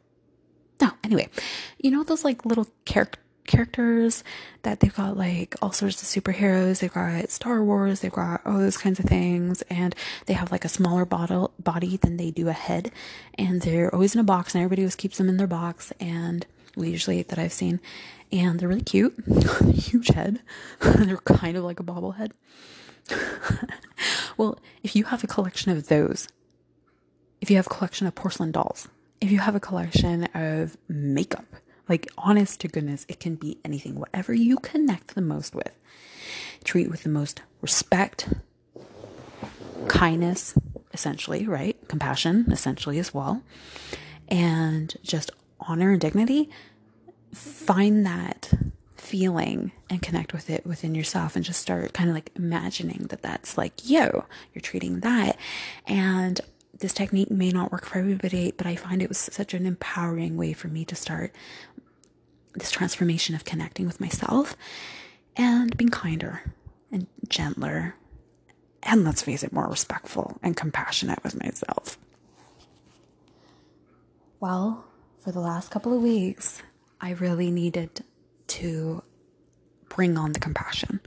[1.03, 1.29] anyway,
[1.77, 3.09] you know those like little char-
[3.49, 4.23] characters
[4.61, 6.79] that they've got like all sorts of superheroes.
[6.79, 7.99] They've got Star Wars.
[7.99, 9.95] They've got all those kinds of things, and
[10.27, 12.91] they have like a smaller bottle body than they do a head,
[13.35, 15.91] and they're always in a box, and everybody always keeps them in their box.
[15.99, 16.45] And
[16.77, 17.79] usually that I've seen,
[18.31, 19.15] and they're really cute,
[19.73, 20.41] huge head.
[20.79, 22.31] they're kind of like a bobblehead.
[24.37, 26.27] well, if you have a collection of those,
[27.41, 28.87] if you have a collection of porcelain dolls,
[29.21, 31.45] if you have a collection of makeup,
[31.87, 35.71] like honest to goodness, it can be anything, whatever you connect the most with.
[36.63, 38.29] Treat with the most respect,
[39.87, 40.53] kindness,
[40.93, 41.77] essentially, right?
[41.87, 43.41] Compassion, essentially, as well.
[44.27, 46.49] And just honor and dignity.
[47.33, 48.51] Find that
[48.95, 53.23] feeling and connect with it within yourself and just start kind of like imagining that
[53.23, 54.23] that's like you.
[54.53, 55.37] You're treating that.
[55.87, 56.39] And
[56.79, 60.37] this technique may not work for everybody, but I find it was such an empowering
[60.37, 61.33] way for me to start
[62.53, 64.55] this transformation of connecting with myself
[65.35, 66.43] and being kinder
[66.91, 67.95] and gentler
[68.83, 71.97] and let's face it, more respectful and compassionate with myself.
[74.39, 74.85] Well,
[75.19, 76.61] for the last couple of weeks,
[77.01, 78.03] I really needed
[78.47, 79.03] to
[79.89, 81.01] bring on the compassion.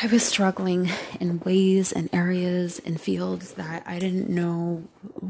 [0.00, 4.84] I was struggling in ways and areas and fields that I didn't know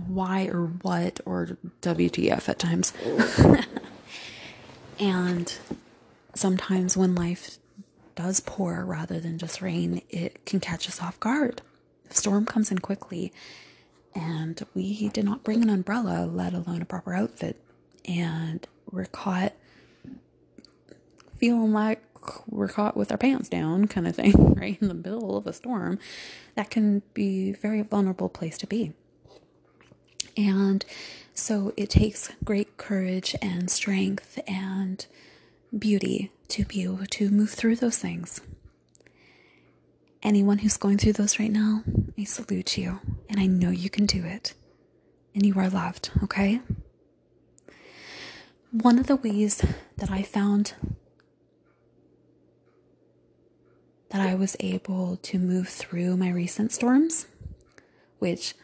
[0.07, 2.93] why or what or WTF at times.
[5.01, 5.55] and
[6.35, 7.57] sometimes when life
[8.15, 11.63] does pour rather than just rain, it can catch us off guard.
[12.11, 13.33] The storm comes in quickly,
[14.15, 17.59] and we did not bring an umbrella, let alone a proper outfit.
[18.05, 19.55] And we're caught
[21.39, 22.03] feeling like
[22.49, 24.79] we're caught with our pants down kind of thing, right?
[24.81, 25.99] In the middle of a storm,
[26.55, 28.93] that can be a very vulnerable place to be.
[30.37, 30.85] And
[31.35, 35.05] so it takes great courage and strength and
[35.77, 38.41] beauty to be able to move through those things.
[40.23, 41.83] Anyone who's going through those right now,
[42.19, 43.01] I salute you.
[43.29, 44.55] And I know you can do it.
[45.35, 46.61] And you are loved, okay?
[48.71, 49.65] One of the ways
[49.97, 50.75] that I found
[54.11, 57.27] that I was able to move through my recent storms,
[58.19, 58.55] which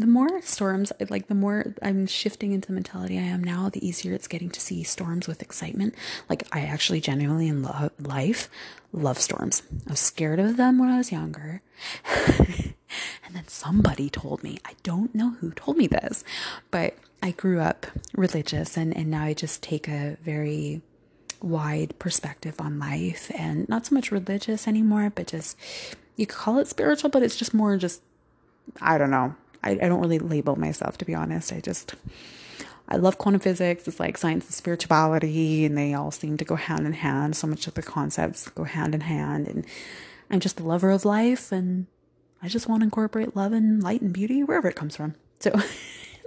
[0.00, 3.86] the more storms, like the more I'm shifting into the mentality I am now, the
[3.86, 5.94] easier it's getting to see storms with excitement.
[6.28, 8.48] Like I actually genuinely in life
[8.92, 9.62] love storms.
[9.86, 11.60] I was scared of them when I was younger.
[12.28, 16.24] and then somebody told me, I don't know who told me this,
[16.70, 20.80] but I grew up religious and, and now I just take a very
[21.42, 25.56] wide perspective on life and not so much religious anymore, but just
[26.16, 28.02] you could call it spiritual, but it's just more just,
[28.80, 29.34] I don't know.
[29.62, 31.52] I, I don't really label myself, to be honest.
[31.52, 31.94] I just,
[32.88, 33.86] I love quantum physics.
[33.86, 37.36] It's like science and spirituality, and they all seem to go hand in hand.
[37.36, 39.48] So much of the concepts go hand in hand.
[39.48, 39.66] And
[40.30, 41.86] I'm just a lover of life, and
[42.42, 45.14] I just want to incorporate love and light and beauty wherever it comes from.
[45.40, 45.52] So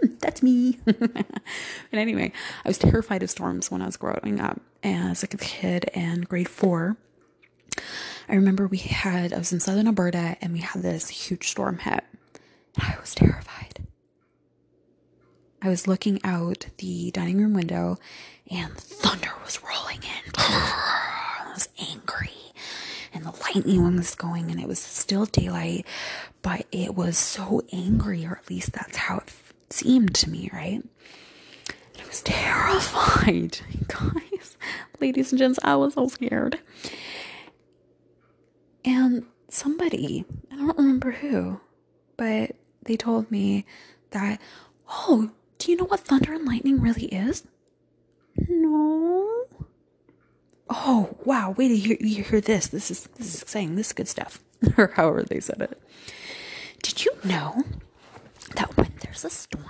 [0.19, 0.79] that's me.
[0.86, 1.25] and
[1.91, 2.32] anyway,
[2.63, 6.49] I was terrified of storms when I was growing up as a kid and grade
[6.49, 6.97] four.
[8.29, 11.79] I remember we had, I was in southern Alberta and we had this huge storm
[11.79, 12.03] hit.
[12.75, 13.86] And I was terrified.
[15.62, 17.97] I was looking out the dining room window
[18.49, 20.32] and thunder was rolling in.
[20.36, 22.32] I was angry.
[23.13, 25.86] And the lightning was going and it was still daylight,
[26.41, 29.29] but it was so angry, or at least that's how it
[29.84, 30.82] seemed to me, right?
[30.82, 33.60] And I was terrified.
[33.88, 34.58] Guys,
[35.00, 36.60] ladies and gents, I was so scared.
[38.86, 41.60] And somebody, I don't remember who,
[42.17, 43.65] but they told me
[44.12, 44.39] that,
[44.89, 47.43] oh, do you know what thunder and lightning really is?
[48.48, 49.46] No.
[50.69, 51.54] Oh, wow.
[51.58, 52.67] Wait hear, you hear this.
[52.67, 53.76] This is, this is exciting.
[53.76, 54.39] This is good stuff.
[54.78, 55.82] or however they said it.
[56.82, 57.63] Did you know
[58.56, 59.67] that when there's a storm,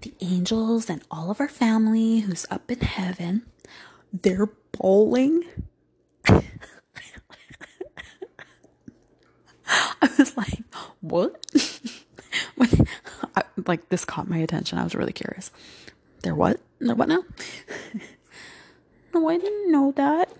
[0.00, 3.44] the angels and all of our family who's up in heaven,
[4.12, 5.44] they're bowling?
[6.26, 6.42] I
[10.18, 10.64] was like,
[11.00, 11.46] what?
[13.36, 14.78] I, like this caught my attention.
[14.78, 15.52] I was really curious.
[16.24, 16.58] They're what?
[16.80, 17.22] They're what now?
[19.14, 20.32] no, I didn't know that.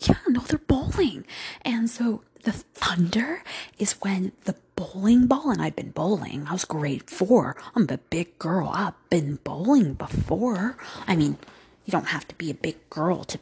[0.00, 1.24] Yeah, no, they're bowling.
[1.62, 3.42] And so the thunder
[3.78, 6.46] is when the bowling ball, and I've been bowling.
[6.48, 7.56] I was grade four.
[7.74, 8.70] I'm a big girl.
[8.72, 10.76] I've been bowling before.
[11.06, 11.36] I mean,
[11.84, 13.38] you don't have to be a big girl to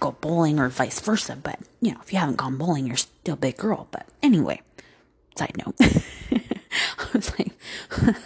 [0.00, 3.34] go bowling or vice versa, but you know, if you haven't gone bowling, you're still
[3.34, 3.88] a big girl.
[3.90, 4.62] But anyway,
[5.36, 5.76] side note.
[5.80, 7.52] I was like,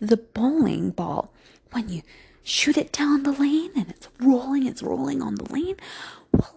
[0.00, 1.32] the bowling ball,
[1.72, 2.02] when you
[2.42, 5.76] shoot it down the lane and it's rolling, it's rolling on the lane,
[6.32, 6.56] well,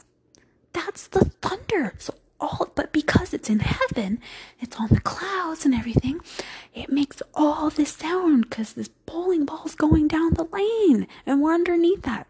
[0.85, 1.93] that's the thunder.
[1.97, 4.19] So all, but because it's in heaven,
[4.59, 6.21] it's on the clouds and everything,
[6.73, 11.53] it makes all this sound because this bowling ball's going down the lane and we're
[11.53, 12.27] underneath that.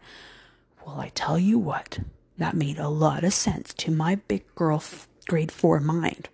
[0.84, 2.00] Well, I tell you what,
[2.38, 6.28] that made a lot of sense to my big girl f- grade four mind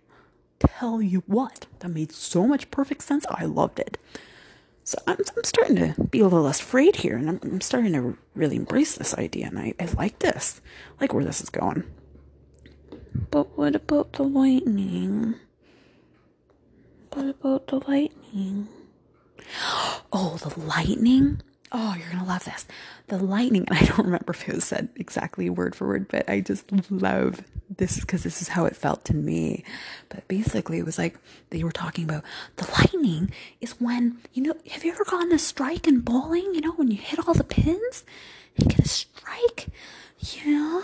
[0.58, 3.26] tell you what, that made so much perfect sense.
[3.30, 3.98] I loved it.
[4.84, 7.92] So I'm, I'm starting to be a little less afraid here, and I'm, I'm starting
[7.94, 10.60] to really embrace this idea, and I, I like this.
[10.98, 11.84] I like where this is going.
[13.30, 15.34] But what about the lightning?
[17.12, 18.68] What about the lightning?
[20.12, 21.42] Oh, the lightning?
[21.72, 22.64] Oh, you're gonna love this.
[23.08, 26.28] The lightning, and I don't remember if it was said exactly word for word, but
[26.28, 29.64] I just love this because this is how it felt to me.
[30.08, 31.18] But basically, it was like
[31.50, 32.24] they were talking about
[32.56, 36.54] the lightning is when, you know, have you ever gotten a strike in bowling?
[36.54, 38.04] You know, when you hit all the pins
[38.56, 39.66] and get a strike?
[40.20, 40.82] Yeah.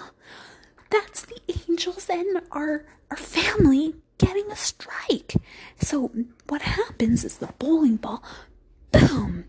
[0.93, 5.35] That's the angels and our, our family getting a strike.
[5.81, 6.11] So
[6.49, 8.23] what happens is the bowling ball,
[8.93, 9.47] boom,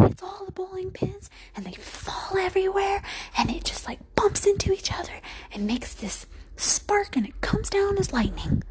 [0.00, 3.02] hits all the bowling pins and they fall everywhere
[3.36, 5.20] and it just like bumps into each other
[5.52, 6.26] and makes this
[6.56, 8.62] spark and it comes down as lightning.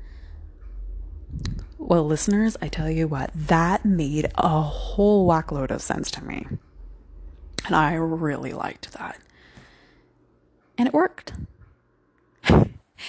[1.77, 6.47] Well, listeners, I tell you what, that made a whole whackload of sense to me.
[7.65, 9.17] And I really liked that.
[10.77, 11.33] And it worked.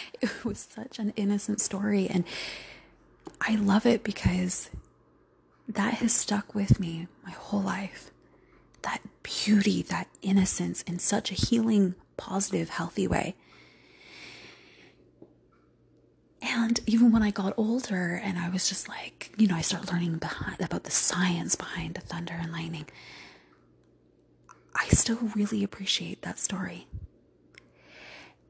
[0.20, 2.08] it was such an innocent story.
[2.08, 2.24] And
[3.40, 4.70] I love it because
[5.68, 8.10] that has stuck with me my whole life.
[8.82, 13.34] That beauty, that innocence in such a healing, positive, healthy way.
[16.42, 19.90] And even when I got older and I was just like, you know, I started
[19.90, 22.86] learning behind, about the science behind the thunder and lightning,
[24.74, 26.86] I still really appreciate that story.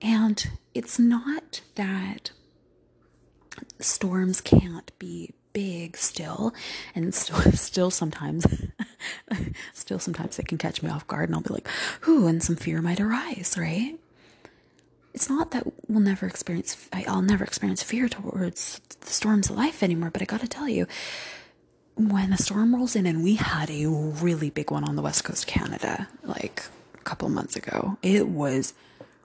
[0.05, 2.31] And it's not that
[3.81, 6.53] storms can't be big still
[6.95, 8.45] and still still sometimes
[9.73, 11.69] still sometimes they can catch me off guard and I'll be like,
[12.07, 13.99] "Ooh," and some fear might arise, right?
[15.15, 19.83] It's not that we'll never experience I'll never experience fear towards the storms of life
[19.83, 20.87] anymore, but I got to tell you
[21.97, 25.25] when a storm rolls in and we had a really big one on the west
[25.25, 26.65] coast of Canada like
[26.95, 27.97] a couple months ago.
[28.03, 28.75] It was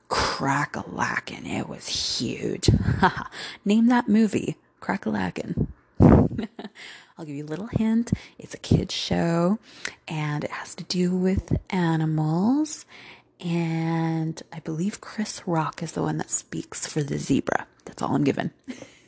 [0.10, 1.46] crack a lackin'.
[1.46, 2.70] It was huge.
[3.66, 5.68] Name that movie, crack a lackin'.
[7.20, 8.12] I'll give you a little hint.
[8.38, 9.60] It's a kid's show
[10.08, 12.86] and it has to do with animals.
[13.40, 17.68] And I believe Chris Rock is the one that speaks for the zebra.
[17.86, 18.52] That's all I'm given.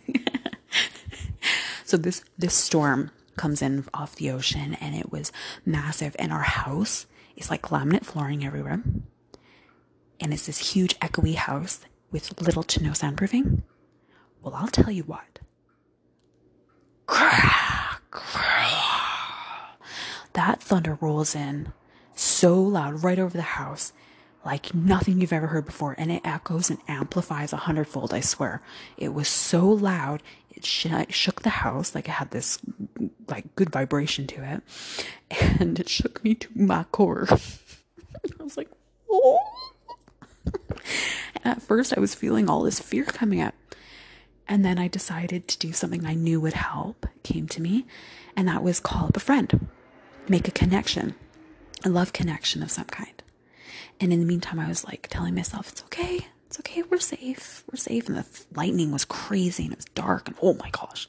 [1.85, 5.31] so this this storm comes in off the ocean and it was
[5.65, 7.05] massive and our house
[7.35, 8.81] is like laminate flooring everywhere.
[10.21, 13.63] And it's this huge echoey house with little to no soundproofing.
[14.41, 15.39] Well, I'll tell you what
[20.33, 21.73] that thunder rolls in
[22.15, 23.91] so loud right over the house,
[24.45, 28.61] like nothing you've ever heard before, and it echoes and amplifies a hundredfold, I swear.
[28.97, 30.65] It was so loud, it
[31.13, 32.59] shook the house like it had this
[33.27, 34.61] like good vibration to it
[35.59, 37.27] and it shook me to my core
[38.39, 38.69] i was like
[39.09, 39.39] oh
[41.43, 43.55] at first i was feeling all this fear coming up
[44.47, 47.85] and then i decided to do something i knew would help came to me
[48.35, 49.67] and that was call up a friend
[50.27, 51.15] make a connection
[51.83, 53.23] a love connection of some kind
[53.99, 57.63] and in the meantime i was like telling myself it's okay it's okay, we're safe.
[57.71, 58.09] We're safe.
[58.09, 61.07] And the lightning was crazy and it was dark and oh my gosh.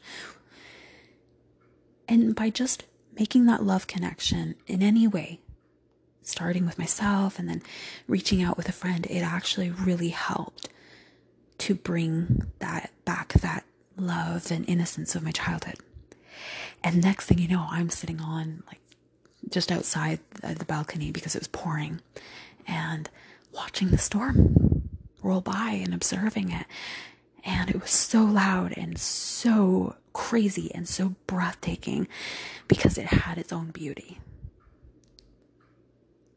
[2.06, 2.84] And by just
[3.18, 5.40] making that love connection in any way,
[6.22, 7.62] starting with myself and then
[8.06, 10.68] reaching out with a friend, it actually really helped
[11.58, 13.64] to bring that back, that
[13.96, 15.76] love and innocence of my childhood.
[16.82, 18.80] And next thing you know, I'm sitting on like
[19.50, 22.00] just outside the balcony because it was pouring
[22.66, 23.08] and
[23.52, 24.88] watching the storm
[25.22, 26.66] roll by and observing it.
[27.44, 32.08] And it was so loud and so crazy and so breathtaking
[32.68, 34.18] because it had its own beauty.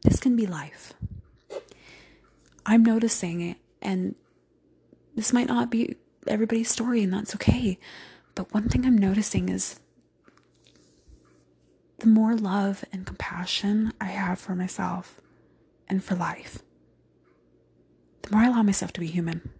[0.06, 0.92] This can be life.
[2.64, 4.14] I'm noticing it, and
[5.16, 5.96] this might not be
[6.28, 7.76] everybody's story, and that's okay.
[8.36, 9.80] But one thing I'm noticing is
[11.98, 15.20] the more love and compassion I have for myself
[15.88, 16.62] and for life,
[18.22, 19.50] the more I allow myself to be human.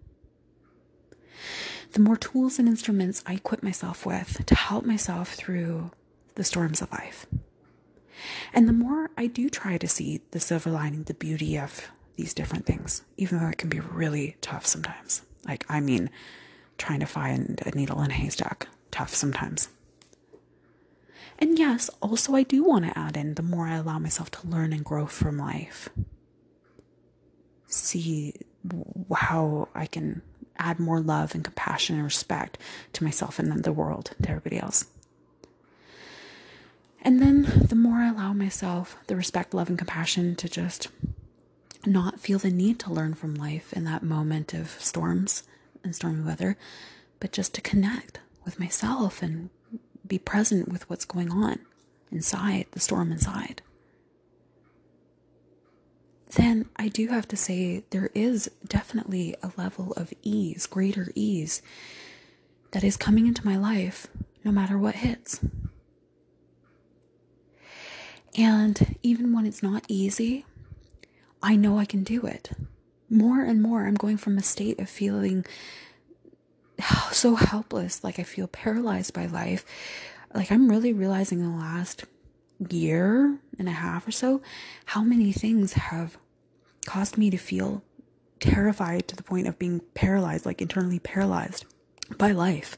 [1.90, 5.90] The more tools and instruments I equip myself with to help myself through
[6.36, 7.26] the storms of life.
[8.52, 12.34] And the more I do try to see the silver lining, the beauty of these
[12.34, 15.22] different things, even though it can be really tough sometimes.
[15.46, 16.10] Like, I mean,
[16.78, 19.68] trying to find a needle in a haystack, tough sometimes.
[21.38, 24.46] And yes, also, I do want to add in the more I allow myself to
[24.46, 25.90] learn and grow from life,
[27.66, 28.34] see
[29.14, 30.22] how I can
[30.58, 32.58] add more love and compassion and respect
[32.94, 34.86] to myself and then the world, to everybody else.
[37.06, 40.88] And then the more I allow myself the respect, love, and compassion to just
[41.86, 45.44] not feel the need to learn from life in that moment of storms
[45.84, 46.58] and stormy weather,
[47.20, 49.50] but just to connect with myself and
[50.06, 51.60] be present with what's going on
[52.10, 53.62] inside, the storm inside
[56.36, 61.62] then I do have to say there is definitely a level of ease, greater ease,
[62.72, 64.06] that is coming into my life
[64.44, 65.40] no matter what hits.
[68.36, 70.44] And even when it's not easy,
[71.42, 72.50] I know I can do it.
[73.08, 75.46] More and more, I'm going from a state of feeling
[77.12, 79.64] so helpless, like I feel paralyzed by life.
[80.34, 82.04] Like I'm really realizing in the last
[82.68, 84.42] year and a half or so
[84.86, 86.18] how many things have
[86.84, 87.82] caused me to feel
[88.40, 91.64] terrified to the point of being paralyzed, like internally paralyzed
[92.18, 92.76] by life.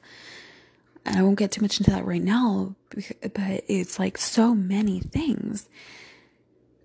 [1.16, 5.68] I won't get too much into that right now, but it's like so many things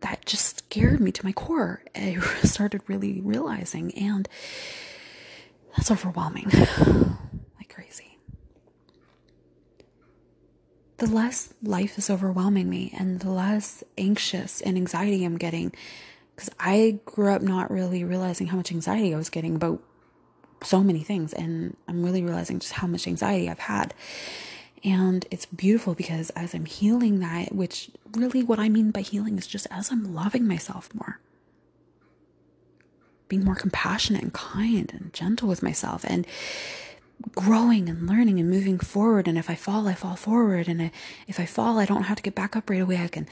[0.02, 1.84] that just scared me to my core.
[1.96, 4.28] I started really realizing, and
[5.76, 6.50] that's overwhelming
[7.58, 8.18] like crazy.
[10.98, 15.74] The less life is overwhelming me, and the less anxious and anxiety I'm getting,
[16.36, 19.82] because I grew up not really realizing how much anxiety I was getting about
[20.64, 21.34] so many things.
[21.34, 23.94] And I'm really realizing just how much anxiety I've had.
[24.84, 29.38] And it's beautiful because as I'm healing that, which really what I mean by healing
[29.38, 31.20] is just as I'm loving myself more,
[33.30, 36.28] being more compassionate and kind and gentle with myself, and
[37.32, 39.28] growing and learning and moving forward.
[39.28, 40.68] And if I fall, I fall forward.
[40.68, 40.92] And
[41.28, 42.98] if I fall, I don't have to get back up right away.
[42.98, 43.28] I can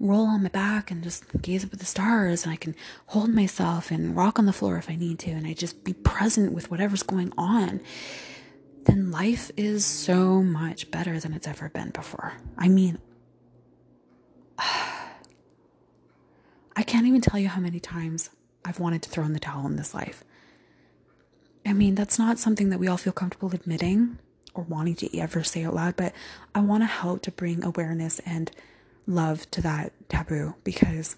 [0.00, 2.74] roll on my back and just gaze up at the stars and I can
[3.08, 5.92] hold myself and rock on the floor if I need to and I just be
[5.92, 7.82] present with whatever's going on,
[8.84, 12.32] then life is so much better than it's ever been before.
[12.56, 12.98] I mean,
[14.58, 15.12] I
[16.86, 18.30] can't even tell you how many times
[18.64, 20.24] I've wanted to throw in the towel in this life.
[21.66, 24.18] I mean, that's not something that we all feel comfortable admitting
[24.54, 26.14] or wanting to ever say out loud, but
[26.54, 28.50] I want to help to bring awareness and
[29.06, 31.16] love to that taboo because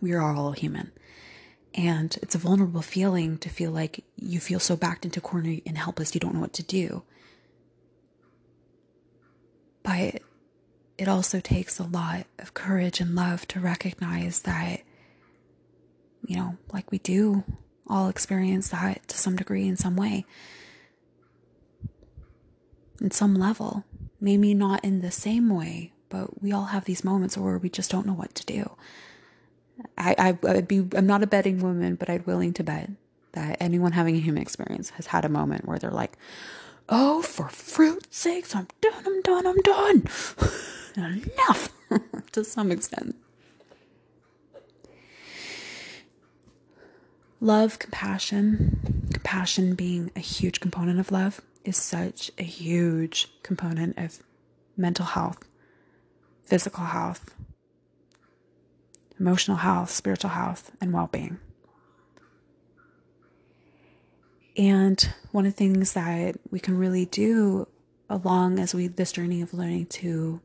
[0.00, 0.92] we are all human.
[1.74, 5.56] And it's a vulnerable feeling to feel like you feel so backed into a corner
[5.66, 7.02] and helpless, you don't know what to do.
[9.82, 10.22] But
[10.96, 14.82] it also takes a lot of courage and love to recognize that,
[16.24, 17.42] you know, like we do
[17.88, 20.24] all experience that to some degree in some way,
[23.00, 23.84] in some level.
[24.20, 27.90] Maybe not in the same way but we all have these moments where we just
[27.90, 28.70] don't know what to do.
[29.98, 32.88] I, I would be I'm not a betting woman, but I'd willing to bet
[33.32, 36.16] that anyone having a human experience has had a moment where they're like,
[36.88, 40.08] Oh, for fruit's sakes, I'm done, I'm done, I'm done.
[40.96, 41.72] Enough
[42.32, 43.16] to some extent.
[47.40, 54.20] Love, compassion, compassion being a huge component of love is such a huge component of
[54.76, 55.38] mental health,
[56.44, 57.34] physical health,
[59.18, 61.38] emotional health, spiritual health, and well being.
[64.56, 67.66] And one of the things that we can really do
[68.08, 70.40] along as we this journey of learning to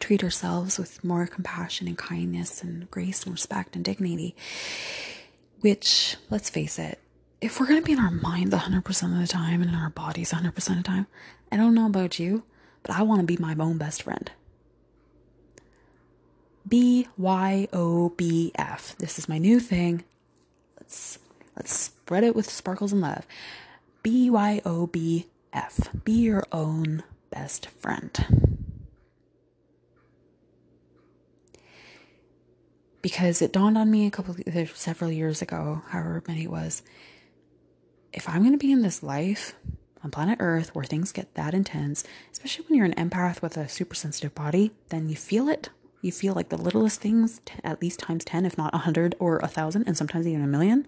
[0.00, 4.34] treat ourselves with more compassion and kindness and grace and respect and dignity,
[5.60, 7.00] which let's face it,
[7.40, 9.90] if we're going to be in our minds 100% of the time and in our
[9.90, 11.06] bodies 100% of the time,
[11.52, 12.44] I don't know about you,
[12.82, 14.30] but I want to be my own best friend.
[16.68, 18.94] B Y O B F.
[18.98, 20.04] This is my new thing.
[20.78, 21.18] Let's
[21.56, 23.26] let's spread it with sparkles and love.
[24.02, 25.88] B Y O B F.
[26.04, 28.56] Be your own best friend.
[33.00, 34.34] Because it dawned on me a couple
[34.74, 36.82] several years ago, however many it was,
[38.12, 39.54] if I'm going to be in this life
[40.02, 43.68] on planet Earth where things get that intense, especially when you're an empath with a
[43.68, 45.70] super sensitive body, then you feel it
[46.00, 49.38] you feel like the littlest things, t- at least times 10, if not 100 or
[49.38, 50.86] a 1,000, and sometimes even a million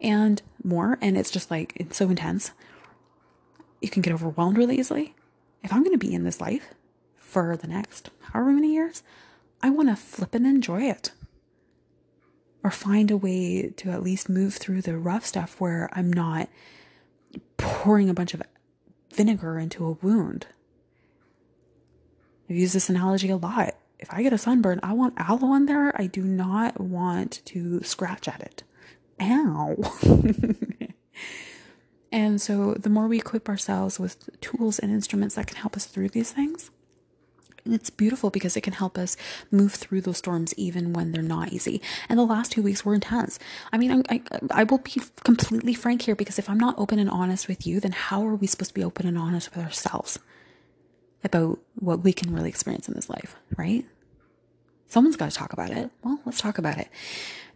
[0.00, 0.98] and more.
[1.00, 2.52] And it's just like, it's so intense.
[3.80, 5.14] You can get overwhelmed really easily.
[5.62, 6.74] If I'm going to be in this life
[7.16, 9.02] for the next however many years,
[9.62, 11.12] I want to flip and enjoy it.
[12.64, 16.48] Or find a way to at least move through the rough stuff where I'm not
[17.56, 18.42] pouring a bunch of
[19.12, 20.46] vinegar into a wound.
[22.48, 25.66] I've used this analogy a lot if I get a sunburn, I want aloe in
[25.66, 25.98] there.
[25.98, 28.64] I do not want to scratch at it.
[29.20, 29.76] Ow.
[32.12, 35.86] and so, the more we equip ourselves with tools and instruments that can help us
[35.86, 36.72] through these things,
[37.64, 39.16] it's beautiful because it can help us
[39.52, 41.80] move through those storms even when they're not easy.
[42.08, 43.38] And the last two weeks were intense.
[43.72, 46.98] I mean, I, I, I will be completely frank here because if I'm not open
[46.98, 49.64] and honest with you, then how are we supposed to be open and honest with
[49.64, 50.18] ourselves?
[51.24, 53.84] About what we can really experience in this life, right?
[54.88, 55.90] Someone's got to talk about it.
[56.02, 56.88] Well, let's talk about it.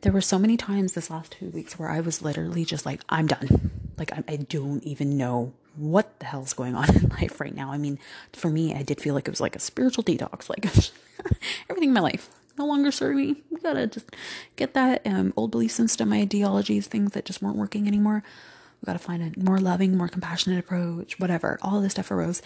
[0.01, 3.03] There were so many times this last two weeks where I was literally just like,
[3.09, 3.71] I'm done.
[3.99, 7.73] Like, I, I don't even know what the hell's going on in life right now.
[7.73, 7.99] I mean,
[8.33, 10.49] for me, I did feel like it was like a spiritual detox.
[10.49, 10.65] Like,
[11.69, 13.43] everything in my life no longer serve me.
[13.51, 14.07] We gotta just
[14.55, 18.23] get that um, old belief system, ideologies, things that just weren't working anymore
[18.87, 21.59] we got to find a more loving, more compassionate approach, whatever.
[21.61, 22.41] All this stuff arose.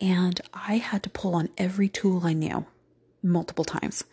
[0.00, 2.66] And I had to pull on every tool I knew
[3.22, 4.04] multiple times.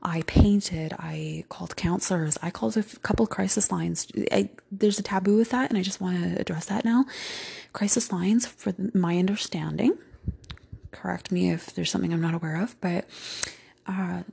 [0.00, 4.06] I painted, I called counselors, I called a couple crisis lines.
[4.30, 7.06] I, there's a taboo with that, and I just want to address that now.
[7.72, 9.96] Crisis lines, for my understanding,
[10.92, 13.06] correct me if there's something I'm not aware of, but
[13.86, 14.24] uh,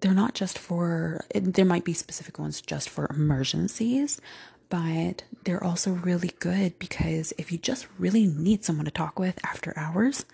[0.00, 4.22] they're not just for, there might be specific ones just for emergencies,
[4.68, 9.38] but they're also really good because if you just really need someone to talk with
[9.44, 10.24] after hours,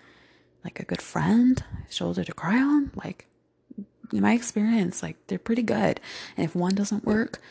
[0.63, 3.27] like a good friend, shoulder to cry on, like
[4.11, 5.99] in my experience, like they're pretty good.
[6.35, 7.41] And if one doesn't work,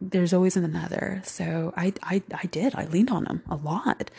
[0.00, 1.22] there's always another.
[1.24, 2.74] So I, I, I did.
[2.74, 4.10] I leaned on them a lot.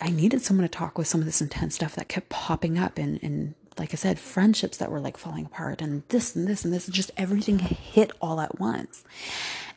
[0.00, 2.98] I needed someone to talk with some of this intense stuff that kept popping up
[2.98, 6.64] and, and like I said, friendships that were like falling apart and this and this
[6.64, 9.04] and this, just everything hit all at once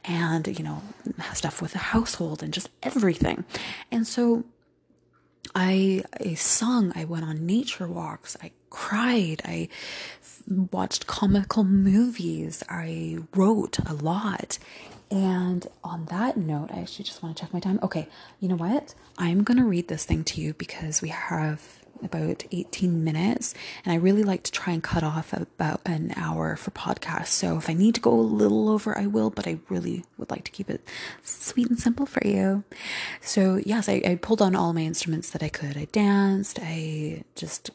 [0.03, 0.81] and, you know,
[1.33, 3.45] stuff with the household and just everything.
[3.91, 4.43] And so
[5.53, 9.69] I, I sung, I went on nature walks, I cried, I
[10.47, 14.59] watched comical movies, I wrote a lot.
[15.11, 17.79] And on that note, I actually just want to check my time.
[17.81, 18.07] Okay,
[18.39, 18.95] you know what?
[19.17, 23.93] I'm going to read this thing to you because we have about 18 minutes and
[23.93, 27.27] I really like to try and cut off about an hour for podcasts.
[27.27, 30.29] So if I need to go a little over, I will, but I really would
[30.29, 30.87] like to keep it
[31.23, 32.63] sweet and simple for you.
[33.21, 35.77] So yes, I, I pulled on all my instruments that I could.
[35.77, 37.71] I danced, I just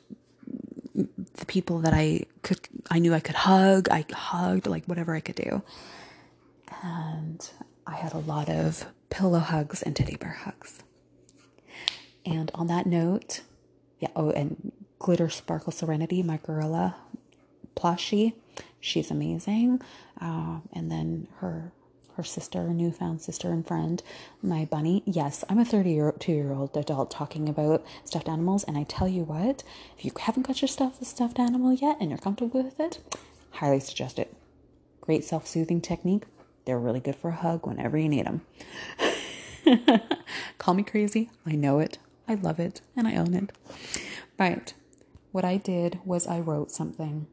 [0.94, 2.60] the people that I could
[2.90, 5.62] I knew I could hug, I hugged like whatever I could do.
[6.82, 7.48] And
[7.86, 10.82] I had a lot of pillow hugs and teddy bear hugs.
[12.24, 13.40] And on that note,
[14.00, 16.96] yeah, oh, and Glitter Sparkle Serenity, my gorilla
[17.76, 18.34] plushie.
[18.80, 19.80] She's amazing.
[20.20, 21.72] Uh, and then her
[22.16, 24.02] her sister, newfound sister and friend,
[24.42, 25.02] my bunny.
[25.06, 29.22] Yes, I'm a 32 year old adult talking about stuffed animals, and I tell you
[29.22, 29.62] what,
[29.96, 32.98] if you haven't got your stuffed stuffed animal yet and you're comfortable with it,
[33.52, 34.34] highly suggest it.
[35.00, 36.24] Great self soothing technique.
[36.64, 38.42] They're really good for a hug whenever you need them.
[40.58, 41.30] Call me crazy.
[41.46, 41.98] I know it.
[42.30, 43.50] I love it and I own it.
[44.36, 44.74] But
[45.32, 47.26] what I did was I wrote something.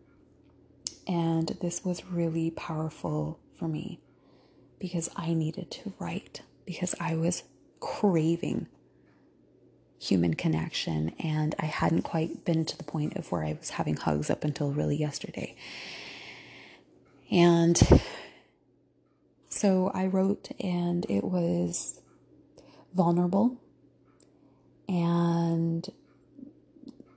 [1.08, 4.00] And this was really powerful for me
[4.80, 7.43] because I needed to write because I was
[7.80, 8.68] craving
[10.00, 13.98] human connection and I hadn't quite been to the point of where I was having
[13.98, 15.56] hugs up until really yesterday.
[17.30, 17.80] And
[19.48, 22.02] so I wrote and it was
[22.95, 23.58] vulnerable
[24.88, 25.88] and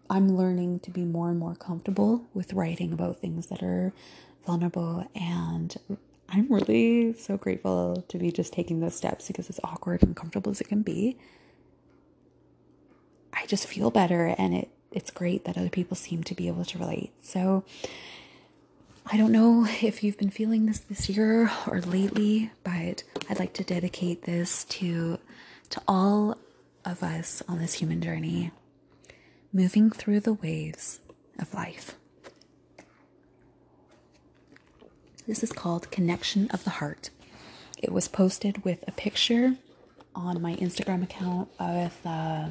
[0.08, 3.92] I'm learning to be more and more comfortable with writing about things that are
[4.46, 5.76] vulnerable and
[6.32, 10.52] I'm really so grateful to be just taking those steps because as awkward and comfortable
[10.52, 11.16] as it can be,
[13.32, 16.64] I just feel better and it it's great that other people seem to be able
[16.64, 17.12] to relate.
[17.22, 17.64] So
[19.06, 23.52] I don't know if you've been feeling this this year or lately, but I'd like
[23.54, 25.18] to dedicate this to
[25.70, 26.38] to all
[26.85, 28.51] of us on this human journey
[29.53, 31.01] moving through the waves
[31.39, 31.97] of life.
[35.26, 37.11] This is called Connection of the Heart.
[37.78, 39.57] It was posted with a picture
[40.14, 42.49] on my Instagram account with uh,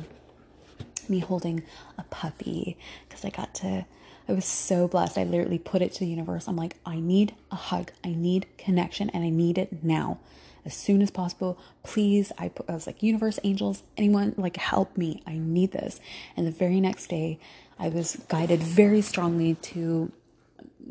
[1.07, 1.63] me holding
[1.97, 2.77] a puppy
[3.07, 3.85] because I got to,
[4.27, 5.17] I was so blessed.
[5.17, 6.47] I literally put it to the universe.
[6.47, 10.19] I'm like, I need a hug, I need connection, and I need it now
[10.65, 11.57] as soon as possible.
[11.83, 15.23] Please, I, I was like, universe, angels, anyone, like, help me.
[15.25, 15.99] I need this.
[16.35, 17.39] And the very next day,
[17.77, 20.11] I was guided very strongly to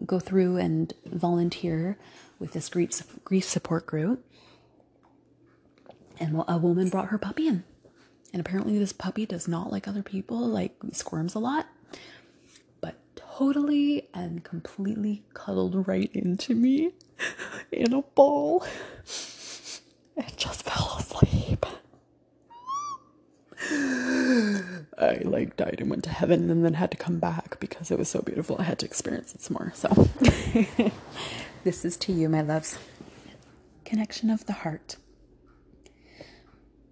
[0.07, 1.99] go through and volunteer
[2.39, 4.25] with this grief, grief support group.
[6.21, 7.65] And a woman brought her puppy in.
[8.33, 11.67] And apparently, this puppy does not like other people, like, squirms a lot
[12.81, 16.93] but totally and completely cuddled right into me
[17.73, 18.65] in a ball
[20.19, 21.65] and just fell asleep.
[24.99, 27.99] I like died and went to heaven and then had to come back because it
[27.99, 28.57] was so beautiful.
[28.59, 29.73] I had to experience it some more.
[29.75, 29.89] So,
[31.65, 32.79] this is to you, my loves.
[33.85, 34.97] Connection of the heart.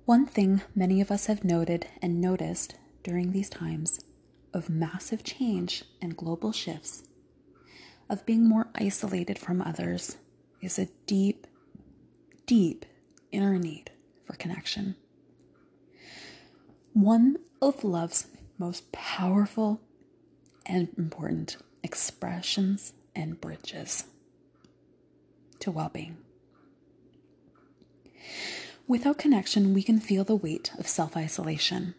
[0.05, 4.01] One thing many of us have noted and noticed during these times
[4.55, 7.03] of massive change and global shifts,
[8.09, 10.17] of being more isolated from others,
[10.61, 11.47] is a deep,
[12.47, 12.87] deep
[13.33, 13.91] inner need
[14.25, 14.97] for connection.
[16.93, 18.27] One of love's
[18.59, 19.81] most powerful
[20.65, 24.05] and important expressions and bridges
[25.61, 26.17] to well being.
[28.89, 31.95] Without connection, we can feel the weight of self isolation.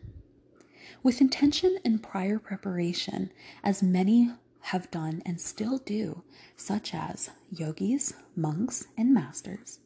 [1.04, 3.32] With intention and prior preparation,
[3.64, 6.24] as many have done and still do,
[6.56, 9.80] such as yogis, monks, and masters,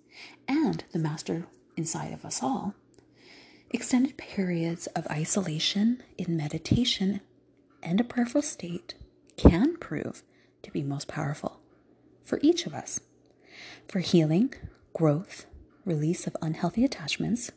[0.48, 1.46] and the master
[1.78, 2.76] inside of us all,
[3.70, 7.22] extended periods of isolation in meditation
[7.82, 8.96] and a prayerful state
[9.38, 10.24] can prove
[10.64, 11.60] to be most powerful
[12.24, 13.00] for each of us
[13.88, 14.54] for healing,
[14.94, 15.46] growth,
[15.86, 17.52] release of unhealthy attachments,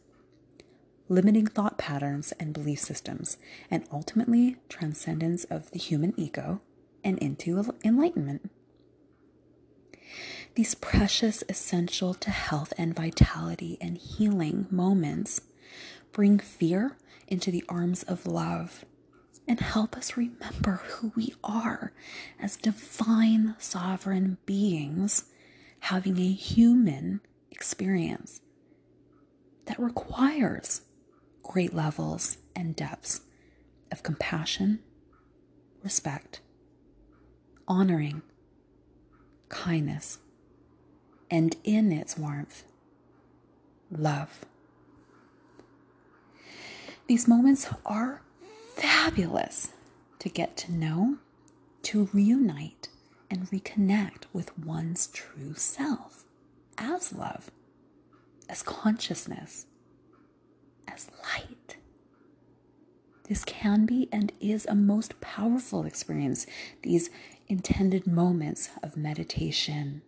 [1.09, 3.37] limiting thought patterns and belief systems,
[3.71, 6.61] and ultimately transcendence of the human ego
[7.03, 8.51] and into enlightenment.
[10.55, 15.41] These precious, essential to health and vitality and healing moments.
[16.13, 16.97] Bring fear
[17.27, 18.85] into the arms of love
[19.47, 21.93] and help us remember who we are
[22.41, 25.25] as divine, sovereign beings
[25.81, 28.41] having a human experience
[29.67, 30.83] that requires
[31.43, 33.21] great levels and depths
[33.93, 34.81] of compassion,
[35.83, 36.41] respect,
[37.69, 38.23] honoring,
[39.49, 40.19] kindness,
[41.31, 42.65] and in its warmth,
[43.91, 44.45] love.
[47.07, 48.23] These moments are
[48.75, 49.73] fabulous
[50.19, 51.19] to get to know,
[51.83, 52.89] to reunite,
[53.31, 56.25] and reconnect with one's true self
[56.79, 57.51] as love,
[58.49, 59.67] as consciousness,
[60.89, 61.77] as light.
[63.29, 66.47] This can be and is a most powerful experience,
[66.83, 67.11] these
[67.49, 70.03] intended moments of meditation,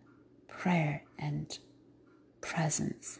[0.47, 1.59] prayer, and
[2.41, 3.19] presence.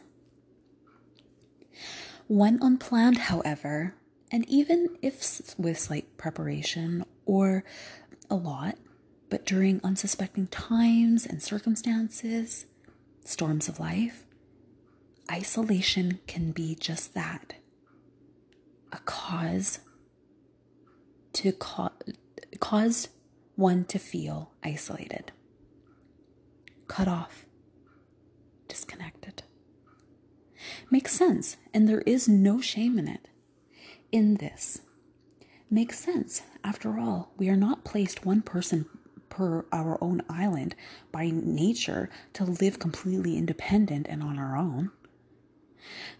[2.26, 3.94] When unplanned, however,
[4.30, 7.64] and even if with slight preparation or
[8.30, 8.76] a lot,
[9.30, 12.66] but during unsuspecting times and circumstances,
[13.24, 14.24] storms of life,
[15.30, 17.54] isolation can be just that
[18.92, 19.80] a cause
[21.34, 21.92] to ca-
[22.60, 23.08] cause
[23.58, 25.32] one to feel isolated
[26.86, 27.44] cut off,
[28.66, 29.42] disconnected.
[30.90, 33.28] Makes sense, and there is no shame in it.
[34.10, 34.80] in this.
[35.70, 36.42] Makes sense.
[36.64, 38.86] After all, we are not placed one person
[39.28, 40.74] per our own island
[41.12, 44.90] by nature to live completely independent and on our own.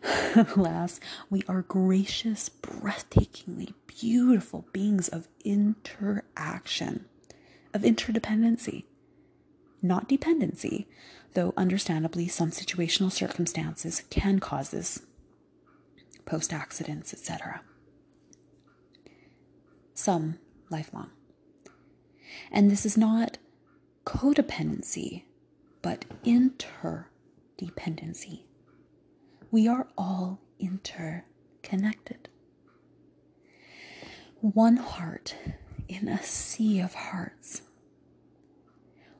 [0.56, 7.06] Alas, we are gracious, breathtakingly beautiful beings of interaction,
[7.74, 8.84] of interdependency,
[9.82, 10.88] not dependency,
[11.34, 15.02] though understandably some situational circumstances can cause this
[16.24, 17.60] post accidents, etc.
[19.94, 20.38] Some
[20.70, 21.10] lifelong.
[22.52, 23.38] And this is not
[24.04, 25.24] codependency,
[25.82, 28.42] but interdependency.
[29.50, 32.28] We are all interconnected.
[34.40, 35.34] One heart
[35.88, 37.62] in a sea of hearts,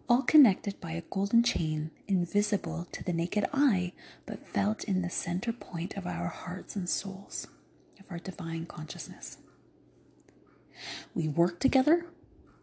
[0.09, 3.93] all connected by a golden chain invisible to the naked eye,
[4.27, 7.47] but felt in the center point of our hearts and souls,
[7.99, 9.39] of our divine consciousness.
[11.15, 12.07] We work together,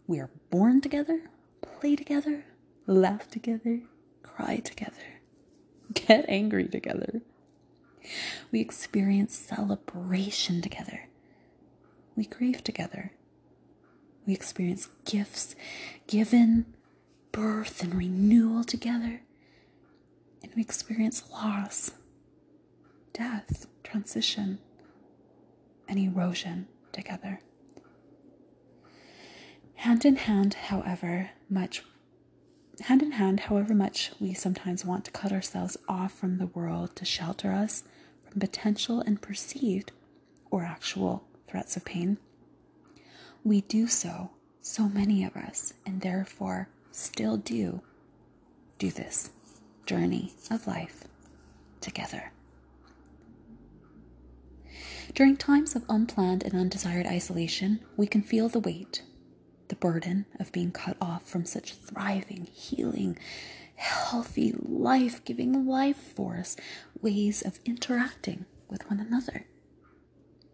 [0.08, 1.22] we are born together,
[1.62, 2.46] play together,
[2.88, 3.82] laugh together,
[4.24, 5.20] cry together,
[5.94, 7.22] get angry together.
[8.52, 11.08] We experience celebration together.
[12.16, 13.12] We grieve together.
[14.26, 15.56] We experience gifts
[16.08, 16.66] given,
[17.32, 19.22] birth, and renewal together.
[20.42, 21.92] And we experience loss,
[23.14, 24.60] death, transition,
[25.88, 27.40] and erosion together.
[29.76, 31.84] Hand in hand, however much
[32.82, 36.96] hand in hand, however much we sometimes want to cut ourselves off from the world
[36.96, 37.84] to shelter us
[38.28, 39.92] from potential and perceived
[40.52, 42.18] or actual threats of pain,
[43.46, 47.82] we do so, so many of us, and therefore still do
[48.78, 49.30] do this
[49.86, 51.06] journey of life
[51.80, 52.34] together.
[55.14, 59.04] During times of unplanned and undesired isolation, we can feel the weight
[59.68, 63.18] the burden of being cut off from such thriving, healing,
[63.76, 66.56] healthy, life giving life force
[67.02, 69.48] ways of interacting with one another,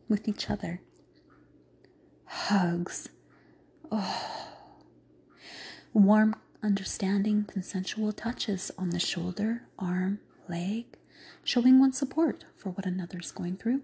[0.07, 0.81] with each other.
[2.33, 3.09] Hugs.
[3.91, 4.47] Oh.
[5.93, 10.85] Warm, understanding, consensual touches on the shoulder, arm, leg,
[11.43, 13.81] showing one support for what another's going through.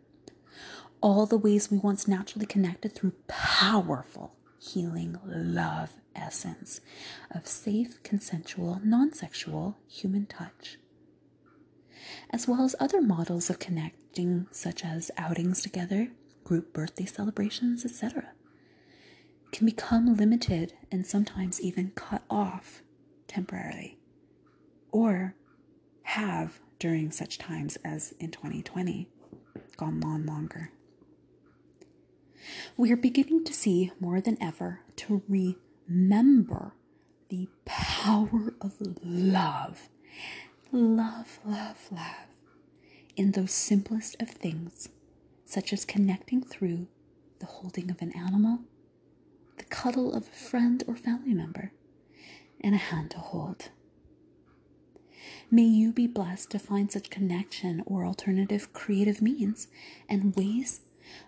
[1.01, 6.79] All the ways we once naturally connected through powerful healing love essence
[7.29, 10.77] of safe, consensual, non sexual human touch,
[12.29, 16.11] as well as other models of connecting, such as outings together,
[16.45, 18.29] group birthday celebrations, etc.,
[19.51, 22.81] can become limited and sometimes even cut off
[23.27, 23.97] temporarily,
[24.91, 25.35] or
[26.03, 29.09] have during such times as in 2020
[29.75, 30.71] gone on longer.
[32.77, 36.73] We are beginning to see more than ever to remember
[37.29, 39.89] the power of love.
[40.71, 42.27] Love, love, love.
[43.15, 44.89] In those simplest of things,
[45.45, 46.87] such as connecting through
[47.39, 48.59] the holding of an animal,
[49.57, 51.71] the cuddle of a friend or family member,
[52.61, 53.69] and a hand to hold.
[55.49, 59.67] May you be blessed to find such connection or alternative creative means
[60.09, 60.81] and ways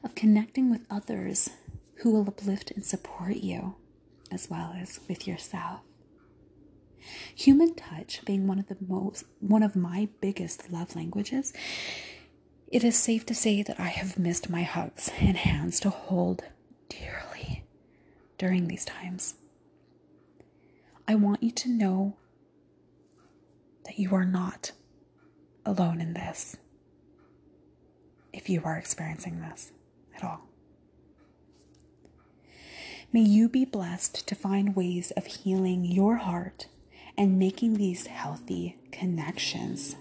[0.03, 1.49] of connecting with others
[1.95, 3.75] who will uplift and support you,
[4.31, 5.81] as well as with yourself.
[7.35, 11.53] Human touch being one of the most one of my biggest love languages,
[12.67, 16.43] it is safe to say that I have missed my hugs and hands to hold
[16.89, 17.28] dearly
[18.39, 19.35] during these times.
[21.07, 22.15] I want you to know
[23.85, 24.71] that you are not
[25.65, 26.55] alone in this
[28.33, 29.71] if you are experiencing this
[30.15, 30.47] at all.
[33.11, 36.67] May you be blessed to find ways of healing your heart
[37.17, 39.95] and making these healthy connections.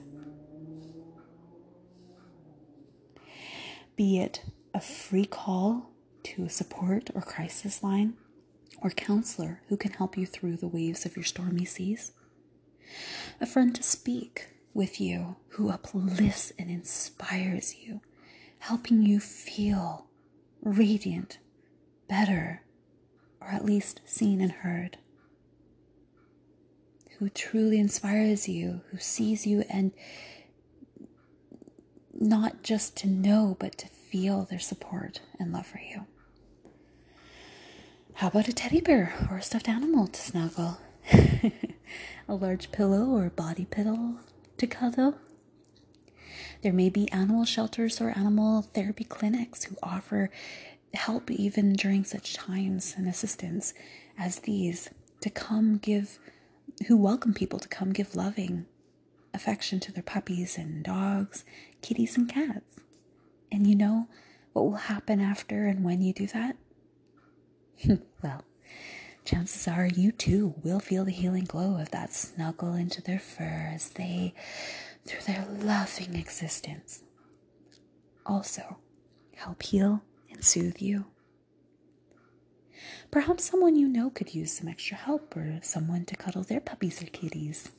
[3.96, 5.90] Be it a free call
[6.24, 8.14] to a support or crisis line
[8.80, 12.12] or counselor who can help you through the waves of your stormy seas.
[13.40, 18.00] A friend to speak with you who uplifts and inspires you
[18.60, 20.06] helping you feel
[20.62, 21.38] radiant,
[22.08, 22.62] better,
[23.40, 24.98] or at least seen and heard.
[27.18, 29.92] Who truly inspires you, who sees you, and
[32.12, 36.06] not just to know, but to feel their support and love for you.
[38.18, 40.78] How about a teddy bear or a stuffed animal to snuggle?
[42.28, 44.16] a large pillow or body pillow
[44.56, 45.14] to cuddle?
[46.62, 50.32] There may be animal shelters or animal therapy clinics who offer
[50.94, 53.72] help even during such times and assistance
[54.18, 54.90] as these
[55.20, 56.18] to come give,
[56.88, 58.66] who welcome people to come give loving
[59.32, 61.44] affection to their puppies and dogs,
[61.82, 62.80] kitties and cats.
[63.52, 64.08] And you know
[64.54, 66.56] what will happen after and when you do that?
[68.22, 68.44] well,
[69.24, 73.70] chances are you too will feel the healing glow of that snuggle into their fur
[73.72, 74.34] as they,
[75.06, 77.02] through their loving existence,
[78.26, 78.78] also
[79.36, 81.06] help heal and soothe you.
[83.10, 87.02] Perhaps someone you know could use some extra help or someone to cuddle their puppies
[87.02, 87.70] or kitties.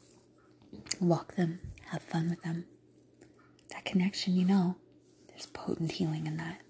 [0.99, 1.59] Walk them,
[1.91, 2.65] have fun with them.
[3.69, 4.75] That connection, you know,
[5.27, 6.61] there's potent healing in that.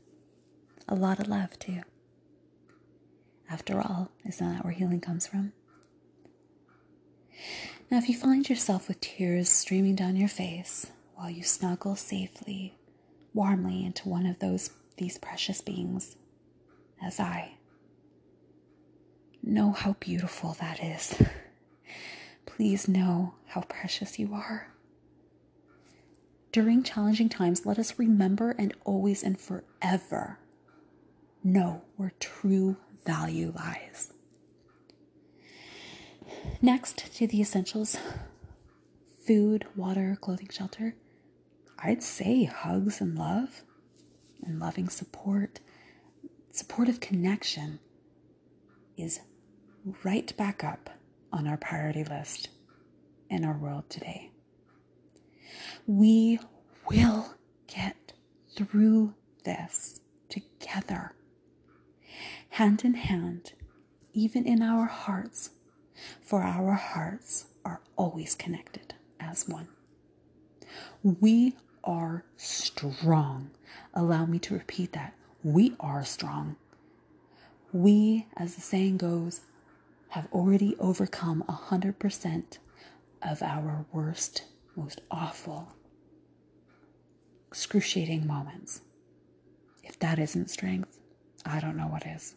[0.88, 1.82] A lot of love, too.
[3.50, 5.54] After all, isn't that where healing comes from?
[7.90, 12.76] Now, if you find yourself with tears streaming down your face while you snuggle safely,
[13.34, 16.18] warmly into one of those these precious beings,
[17.02, 17.54] as I,
[19.42, 21.16] know how beautiful that is.
[22.46, 24.74] Please know how precious you are.
[26.52, 30.40] During challenging times, let us remember and always and forever
[31.44, 34.12] know where true value lies.
[36.62, 37.98] Next to the essentials
[39.26, 40.96] food, water, clothing, shelter.
[41.78, 43.62] I'd say hugs and love
[44.44, 45.60] and loving support,
[46.52, 47.80] supportive connection
[48.98, 49.20] is
[50.04, 50.90] right back up
[51.32, 52.50] on our priority list
[53.30, 54.32] in our world today.
[55.86, 56.40] We
[56.90, 57.36] will
[57.68, 58.14] get
[58.56, 61.14] through this together
[62.50, 63.54] hand in hand,
[64.14, 65.52] even in our hearts,
[66.22, 69.68] for our hearts are always connected as one.
[71.04, 73.52] We are strong.
[73.94, 75.14] Allow me to repeat that.
[75.44, 76.58] We are strong.
[77.72, 79.42] We, as the saying goes,
[80.10, 82.58] have already overcome a 100%
[83.22, 84.44] of our worst,
[84.76, 85.74] most awful,
[87.48, 88.82] excruciating moments.
[89.84, 91.00] If that isn't strength,
[91.46, 92.36] I don't know what is.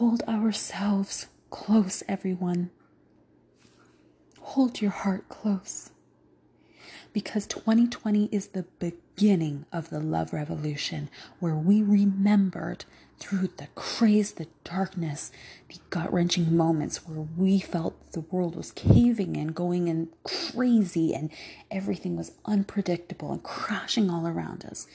[0.00, 2.70] Hold ourselves close, everyone.
[4.40, 5.90] Hold your heart close.
[7.12, 12.86] Because 2020 is the beginning of the love revolution where we remembered
[13.18, 15.32] through the craze, the darkness,
[15.68, 21.12] the gut wrenching moments where we felt the world was caving in, going in crazy,
[21.12, 21.30] and
[21.70, 24.86] everything was unpredictable and crashing all around us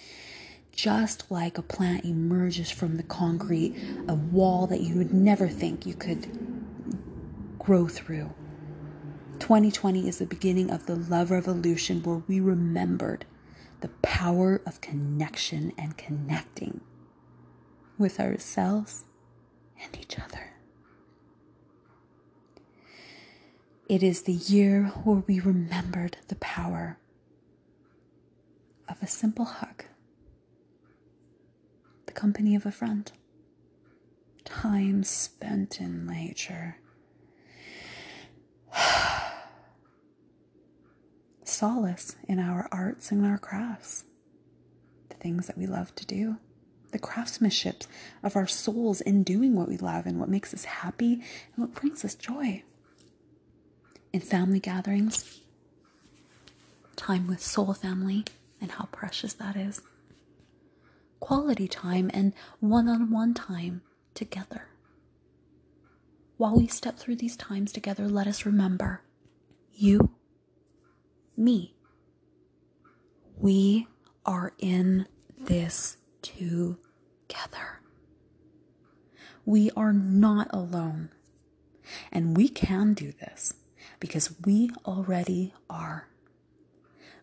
[0.76, 3.76] just like a plant emerges from the concrete,
[4.08, 6.28] a wall that you would never think you could
[7.58, 8.30] grow through.
[9.40, 13.26] 2020 is the beginning of the love revolution where we remembered
[13.82, 16.82] the power of connection and connecting
[17.98, 19.06] with ourselves
[19.82, 20.54] and each other.
[23.88, 26.98] It is the year where we remembered the power
[28.90, 29.86] of a simple hug
[32.16, 33.12] company of a friend.
[34.44, 36.78] Time spent in nature.
[41.44, 44.06] Solace in our arts and our crafts.
[45.10, 46.38] The things that we love to do.
[46.92, 47.84] The craftsmanship
[48.24, 51.74] of our souls in doing what we love and what makes us happy and what
[51.76, 52.64] brings us joy.
[54.14, 55.42] In family gatherings,
[56.96, 58.24] time with soul family,
[58.62, 59.82] and how precious that is
[61.26, 63.82] quality time and one on one time
[64.14, 64.68] together.
[66.38, 69.02] While we step through these times together, let us remember
[69.74, 70.12] you,
[71.36, 71.74] me.
[73.40, 73.88] We
[74.24, 77.82] are in this together.
[79.46, 81.10] We are not alone.
[82.12, 83.56] And we can do this
[84.00, 86.08] because we already are.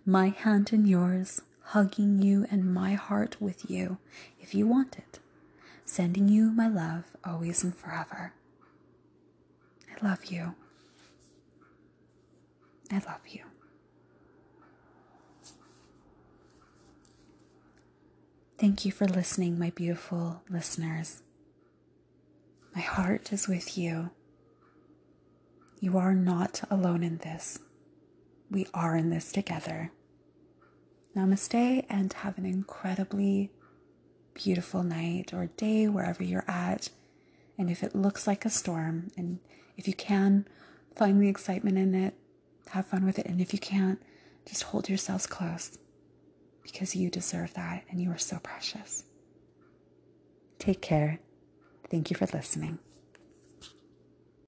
[0.04, 3.98] My hand in yours hugging you and my heart with you
[4.40, 5.18] if you want it,
[5.84, 8.32] sending you my love always and forever.
[9.90, 10.54] I love you.
[12.90, 13.42] I love you.
[18.58, 21.22] Thank you for listening, my beautiful listeners.
[22.74, 24.10] My heart is with you.
[25.80, 27.58] You are not alone in this.
[28.50, 29.90] We are in this together.
[31.16, 33.50] Namaste and have an incredibly
[34.34, 36.88] beautiful night or day wherever you're at.
[37.58, 39.38] And if it looks like a storm, and
[39.76, 40.46] if you can
[40.96, 42.14] find the excitement in it,
[42.70, 43.26] have fun with it.
[43.26, 44.00] And if you can't,
[44.46, 45.78] just hold yourselves close
[46.62, 49.04] because you deserve that and you are so precious.
[50.58, 51.20] Take care.
[51.90, 52.78] Thank you for listening.